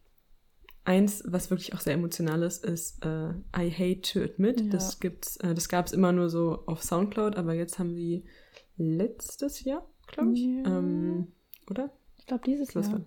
eins, 0.85 1.23
was 1.27 1.49
wirklich 1.49 1.73
auch 1.73 1.81
sehr 1.81 1.93
emotional 1.95 2.43
ist, 2.43 2.63
ist 2.63 3.03
äh, 3.05 3.29
I 3.57 3.69
Hate 3.71 4.01
to 4.01 4.21
Admit. 4.21 4.61
Ja. 4.61 4.67
Das 4.69 4.99
gibt's, 4.99 5.37
äh, 5.37 5.53
das 5.53 5.67
gab 5.69 5.87
es 5.87 5.91
immer 5.93 6.11
nur 6.11 6.29
so 6.29 6.63
auf 6.67 6.83
Soundcloud, 6.83 7.35
aber 7.35 7.53
jetzt 7.53 7.79
haben 7.79 7.93
sie 7.95 8.23
letztes 8.77 9.63
Jahr, 9.63 9.85
glaube 10.07 10.33
ich, 10.33 10.41
Ja. 10.45 10.77
ähm, 10.79 11.27
oder? 11.69 11.91
Ich 12.17 12.25
glaube, 12.27 12.43
dieses 12.45 12.73
Jahr. 12.73 12.91
war 12.91 13.01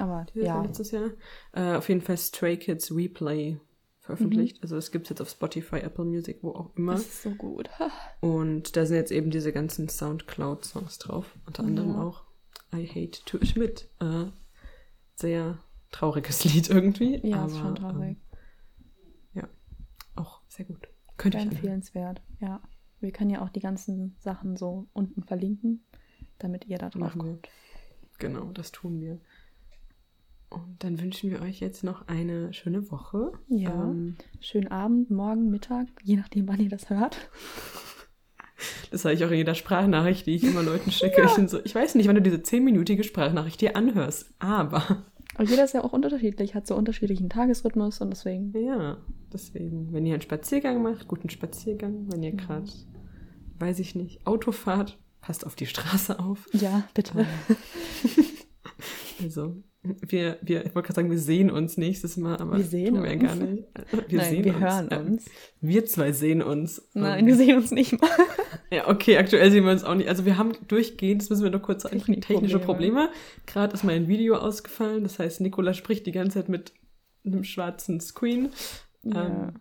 Aber 0.00 0.26
dieses 0.32 0.46
ja, 0.48 0.62
letztes 0.62 0.90
Jahr. 0.90 1.10
Äh, 1.52 1.74
auf 1.76 1.88
jeden 1.88 2.00
Fall 2.00 2.16
Stray 2.16 2.56
Kids 2.56 2.90
Replay 2.94 3.58
veröffentlicht. 4.00 4.62
Also 4.62 4.76
das 4.76 4.90
gibt 4.90 5.06
es 5.06 5.10
jetzt 5.10 5.20
auf 5.20 5.28
Spotify, 5.30 5.76
Apple 5.76 6.04
Music, 6.04 6.38
wo 6.42 6.50
auch 6.52 6.74
immer. 6.76 6.92
das 6.92 7.02
ist 7.02 7.22
so 7.22 7.30
gut. 7.30 7.68
Und 8.20 8.76
da 8.76 8.86
sind 8.86 8.96
jetzt 8.96 9.12
eben 9.12 9.30
diese 9.30 9.52
ganzen 9.52 9.88
Soundcloud-Songs 9.88 10.98
drauf. 10.98 11.36
Unter 11.46 11.62
anderem 11.64 11.92
Ja. 11.94 12.02
auch 12.02 12.24
I 12.74 12.86
Hate 12.86 13.22
to 13.26 13.38
Admit. 13.38 13.88
Äh, 14.00 14.26
sehr 15.16 15.58
trauriges 15.90 16.44
Lied 16.52 16.70
irgendwie. 16.70 17.20
Ja, 17.26 17.38
aber, 17.42 17.46
ist 17.52 17.58
schon 17.58 17.74
traurig. 17.74 18.00
Ähm, 18.08 18.16
ja, 19.34 19.48
auch 20.16 20.40
sehr 20.48 20.64
gut. 20.64 20.88
Könnte 21.16 21.38
Sehr 21.38 21.46
ich 21.48 21.52
empfehlenswert. 21.52 22.22
Ja. 22.40 22.62
Wir 23.00 23.12
können 23.12 23.30
ja 23.30 23.42
auch 23.42 23.48
die 23.50 23.60
ganzen 23.60 24.16
Sachen 24.18 24.56
so 24.56 24.86
unten 24.92 25.22
verlinken, 25.22 25.84
damit 26.38 26.66
ihr 26.66 26.78
da 26.78 26.90
drauf 26.90 27.00
Machen 27.00 27.22
wir. 27.24 27.30
kommt. 27.32 27.48
Genau, 28.18 28.52
das 28.52 28.72
tun 28.72 29.00
wir. 29.00 29.18
Und 30.50 30.76
dann 30.80 31.00
wünschen 31.00 31.30
wir 31.30 31.40
euch 31.42 31.60
jetzt 31.60 31.84
noch 31.84 32.08
eine 32.08 32.52
schöne 32.52 32.90
Woche. 32.90 33.32
Ja. 33.48 33.70
Ähm, 33.70 34.16
Schönen 34.40 34.68
Abend, 34.68 35.10
morgen, 35.10 35.50
Mittag, 35.50 35.86
je 36.02 36.16
nachdem, 36.16 36.48
wann 36.48 36.60
ihr 36.60 36.68
das 36.68 36.90
hört. 36.90 37.16
Das 38.90 39.02
sage 39.02 39.14
ich 39.14 39.24
auch 39.24 39.30
in 39.30 39.38
jeder 39.38 39.54
Sprachnachricht, 39.54 40.26
die 40.26 40.34
ich 40.34 40.44
immer 40.44 40.62
Leuten 40.62 40.90
schicke. 40.90 41.22
Ich, 41.24 41.34
bin 41.34 41.48
so, 41.48 41.60
ich 41.64 41.74
weiß 41.74 41.94
nicht, 41.94 42.08
wann 42.08 42.16
du 42.16 42.22
diese 42.22 42.42
zehnminütige 42.42 43.04
Sprachnachricht 43.04 43.60
dir 43.60 43.76
anhörst, 43.76 44.34
aber 44.38 45.04
Und 45.38 45.48
jeder 45.48 45.64
ist 45.64 45.72
ja 45.72 45.82
auch 45.84 45.92
unterschiedlich, 45.92 46.54
hat 46.54 46.66
so 46.66 46.74
unterschiedlichen 46.74 47.30
Tagesrhythmus 47.30 48.00
und 48.00 48.10
deswegen. 48.10 48.52
ja, 48.52 48.98
deswegen, 49.32 49.92
wenn 49.92 50.04
ihr 50.04 50.14
einen 50.14 50.22
Spaziergang 50.22 50.82
macht, 50.82 51.08
guten 51.08 51.30
Spaziergang. 51.30 52.06
Wenn 52.10 52.22
ihr 52.22 52.32
gerade, 52.32 52.68
weiß 53.60 53.78
ich 53.78 53.94
nicht, 53.94 54.26
Auto 54.26 54.52
fahrt, 54.52 54.98
passt 55.20 55.46
auf 55.46 55.54
die 55.54 55.66
Straße 55.66 56.18
auf. 56.18 56.46
Ja, 56.52 56.82
bitte. 56.92 57.24
Also, 59.22 59.56
wir, 59.82 60.38
wir, 60.42 60.66
ich 60.66 60.74
wollte 60.74 60.88
gerade 60.88 60.94
sagen, 60.96 61.10
wir 61.10 61.18
sehen 61.18 61.50
uns 61.50 61.78
nächstes 61.78 62.16
Mal, 62.18 62.36
aber 62.38 62.58
Wir 62.58 62.64
sehen 62.64 62.94
tun 62.94 63.02
wir 63.04 63.12
uns. 63.12 63.22
gar 63.22 63.34
nicht. 63.34 63.64
Wir 64.08 64.18
Nein, 64.18 64.30
sehen 64.30 64.44
wir 64.44 64.52
uns. 64.54 64.60
hören 64.62 64.88
Ähm, 64.90 65.06
uns. 65.06 65.26
Wir 65.60 65.86
zwei 65.86 66.12
sehen 66.12 66.42
uns. 66.42 66.88
Nein, 66.92 67.20
Ähm, 67.20 67.26
wir 67.26 67.36
sehen 67.36 67.56
uns 67.56 67.70
nicht 67.70 68.00
mal. 68.00 68.10
Ja, 68.72 68.88
okay, 68.88 69.16
aktuell 69.16 69.50
sehen 69.50 69.64
wir 69.64 69.72
uns 69.72 69.82
auch 69.82 69.96
nicht. 69.96 70.08
Also 70.08 70.24
wir 70.24 70.38
haben 70.38 70.52
durchgehend, 70.68 71.22
das 71.22 71.30
müssen 71.30 71.42
wir 71.42 71.50
noch 71.50 71.62
kurz 71.62 71.82
sagen, 71.82 71.96
Technikprobleme. 71.98 72.40
technische 72.40 72.58
Probleme. 72.60 73.08
Gerade 73.46 73.74
ist 73.74 73.82
mein 73.82 74.06
Video 74.06 74.36
ausgefallen. 74.36 75.02
Das 75.02 75.18
heißt, 75.18 75.40
Nicola 75.40 75.74
spricht 75.74 76.06
die 76.06 76.12
ganze 76.12 76.34
Zeit 76.38 76.48
mit 76.48 76.72
einem 77.24 77.42
schwarzen 77.42 77.98
Screen. 78.00 78.50
Ja. 79.02 79.26
Ähm, 79.26 79.52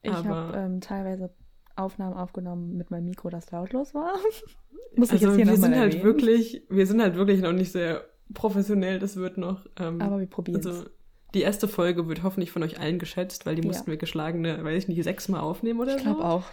Ich 0.00 0.10
habe 0.10 0.56
ähm, 0.56 0.80
teilweise 0.80 1.34
Aufnahmen 1.74 2.14
aufgenommen 2.14 2.76
mit 2.78 2.90
meinem 2.90 3.04
Mikro, 3.04 3.28
das 3.28 3.50
lautlos 3.50 3.92
war. 3.94 4.14
Muss 4.96 5.08
ich 5.12 5.26
also 5.26 5.26
jetzt 5.26 5.36
hier 5.36 5.46
wir 5.46 5.56
sind 5.60 5.74
halt 5.76 5.92
erwähnen. 5.94 6.04
wirklich, 6.04 6.62
wir 6.70 6.86
sind 6.86 7.02
halt 7.02 7.16
wirklich 7.16 7.42
noch 7.42 7.52
nicht 7.52 7.72
sehr 7.72 8.08
professionell. 8.34 8.98
Das 8.98 9.16
wird 9.16 9.38
noch. 9.38 9.66
Ähm, 9.78 10.00
Aber 10.00 10.18
wir 10.18 10.26
probieren 10.26 10.60
es. 10.60 10.66
also 10.66 10.86
die 11.34 11.42
erste 11.42 11.68
Folge 11.68 12.08
wird 12.08 12.22
hoffentlich 12.22 12.50
von 12.50 12.62
euch 12.62 12.78
allen 12.80 12.98
geschätzt, 12.98 13.46
weil 13.46 13.56
die 13.56 13.62
Ja. 13.62 13.68
mussten 13.68 13.88
wir 13.90 13.96
geschlagene, 13.98 14.62
weiß 14.64 14.84
ich 14.84 14.88
nicht, 14.88 15.02
sechsmal 15.02 15.40
aufnehmen 15.40 15.80
oder 15.80 15.96
ich 15.96 16.02
glaube 16.02 16.20
so. 16.20 16.24
auch. 16.26 16.44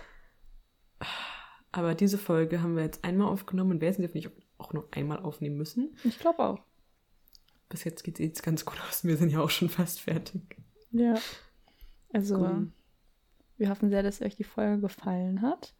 Aber 1.71 1.95
diese 1.95 2.17
Folge 2.17 2.61
haben 2.61 2.75
wir 2.75 2.83
jetzt 2.83 3.03
einmal 3.03 3.27
aufgenommen 3.27 3.71
und 3.71 3.81
werden 3.81 4.05
sie 4.07 4.13
nicht 4.13 4.29
auch 4.57 4.73
nur 4.73 4.87
einmal 4.91 5.19
aufnehmen 5.19 5.57
müssen. 5.57 5.95
Ich 6.03 6.19
glaube 6.19 6.39
auch. 6.39 6.59
Bis 7.69 7.83
jetzt 7.83 8.03
geht 8.03 8.15
es 8.19 8.25
jetzt 8.25 8.43
ganz 8.43 8.65
gut 8.65 8.77
aus. 8.87 9.03
Wir 9.03 9.17
sind 9.17 9.31
ja 9.31 9.39
auch 9.41 9.49
schon 9.49 9.69
fast 9.69 10.01
fertig. 10.01 10.57
Ja. 10.91 11.15
Also, 12.11 12.37
Gut. 12.37 12.71
wir 13.57 13.69
hoffen 13.69 13.89
sehr, 13.89 14.03
dass 14.03 14.21
euch 14.21 14.35
die 14.35 14.43
Folge 14.43 14.81
gefallen 14.81 15.41
hat 15.41 15.73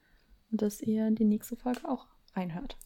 und 0.52 0.64
dass 0.64 0.82
ihr 0.82 1.12
die 1.12 1.26
nächste 1.26 1.56
Folge 1.56 1.88
auch 1.88 2.08
reinhört. 2.36 2.78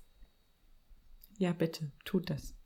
Ja, 1.38 1.54
bitte, 1.54 1.92
tut 2.04 2.30
das. 2.30 2.57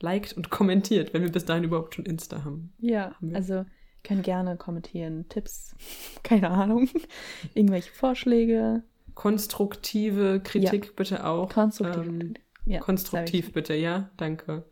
Liked 0.00 0.32
und 0.34 0.50
kommentiert, 0.50 1.12
wenn 1.14 1.22
wir 1.22 1.30
bis 1.32 1.44
dahin 1.44 1.64
überhaupt 1.64 1.94
schon 1.94 2.04
Insta 2.06 2.44
haben. 2.44 2.72
Ja, 2.78 3.14
Haben 3.14 3.34
also 3.34 3.64
könnt 4.04 4.22
gerne 4.24 4.56
kommentieren, 4.56 5.26
Tipps, 5.28 5.74
keine 6.22 6.50
Ahnung, 6.50 6.88
irgendwelche 7.54 7.92
Vorschläge, 7.92 8.82
Konstruktive 9.14 10.40
Kritik 10.44 10.94
bitte 10.96 11.24
auch. 11.26 11.48
konstruktiv. 11.48 12.06
Ähm, 12.06 12.34
ja, 12.66 12.80
konstruktiv 12.80 13.52
bitte, 13.52 13.74
ja, 13.74 14.10
danke. 14.18 14.64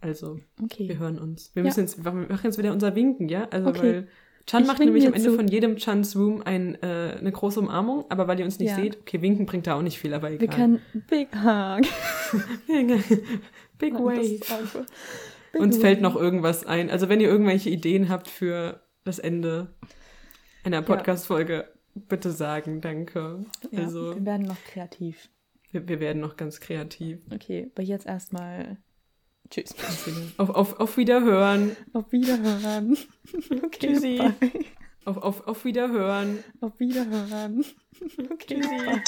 Also, 0.00 0.36
ich. 0.36 0.78
wir 0.78 0.84
Okay. 0.86 0.98
hören 0.98 1.18
uns. 1.18 1.50
Wir 1.54 1.62
Ja. 1.62 1.68
müssen 1.68 1.80
jetzt, 1.80 2.04
wir 2.04 2.12
machen 2.12 2.40
jetzt 2.44 2.58
wieder 2.58 2.72
unser 2.72 2.94
Winken, 2.94 3.28
ja? 3.30 3.48
Also, 3.50 3.70
Okay. 3.70 3.78
weil 3.82 4.08
Chan 4.46 4.60
Ich 4.62 4.66
macht 4.68 4.78
nämlich 4.80 5.06
am 5.06 5.14
Ende 5.14 5.30
zu. 5.30 5.36
von 5.36 5.48
jedem 5.48 5.76
Chans 5.76 6.14
Room 6.14 6.42
ein, 6.44 6.74
äh, 6.82 7.16
eine 7.18 7.32
große 7.32 7.58
Umarmung, 7.58 8.04
aber 8.10 8.28
weil 8.28 8.38
ihr 8.38 8.44
uns 8.44 8.58
nicht 8.58 8.68
Ja. 8.68 8.74
seht, 8.76 9.00
okay, 9.00 9.22
winken 9.22 9.46
bringt 9.46 9.66
da 9.66 9.74
auch 9.76 9.82
nicht 9.82 9.98
viel, 9.98 10.12
aber 10.12 10.30
egal. 10.30 10.40
Wir 10.40 10.48
können 10.48 10.80
Big 11.08 11.28
Hug. 11.34 11.86
Big 13.78 13.94
Nein, 13.94 14.04
Wave. 14.04 14.86
Big 15.52 15.60
Uns 15.62 15.78
fällt 15.78 15.98
Wave. 15.98 16.02
noch 16.02 16.16
irgendwas 16.16 16.64
ein. 16.66 16.90
Also 16.90 17.08
wenn 17.08 17.20
ihr 17.20 17.28
irgendwelche 17.28 17.70
Ideen 17.70 18.08
habt 18.08 18.28
für 18.28 18.80
das 19.04 19.18
Ende 19.18 19.74
einer 20.64 20.82
Podcast-Folge, 20.82 21.68
bitte 21.94 22.30
sagen, 22.30 22.80
danke. 22.80 23.44
Ja, 23.70 23.80
Also 23.84 24.14
wir 24.16 24.24
werden 24.26 24.46
noch 24.46 24.62
kreativ. 24.64 25.28
wir, 25.70 25.86
wir 25.88 26.00
werden 26.00 26.20
noch 26.20 26.36
ganz 26.36 26.60
kreativ. 26.60 27.18
Okay, 27.32 27.70
aber 27.74 27.82
jetzt 27.82 28.06
erstmal 28.06 28.78
Tschüss. 29.50 29.74
Auf, 30.38 30.50
auf, 30.50 30.80
auf 30.80 30.96
Wiederhören. 30.96 31.76
Auf 31.92 32.10
Wiederhören. 32.12 32.96
Okay, 33.62 33.92
Tschüssi. 33.92 34.16
bye. 34.16 34.34
Auf, 35.04 35.18
auf, 35.18 35.46
auf 35.46 35.64
Wiederhören. 35.66 36.42
Auf 36.62 36.80
Wiederhören. 36.80 37.62
Okay, 38.32 38.60
bye. 38.62 39.02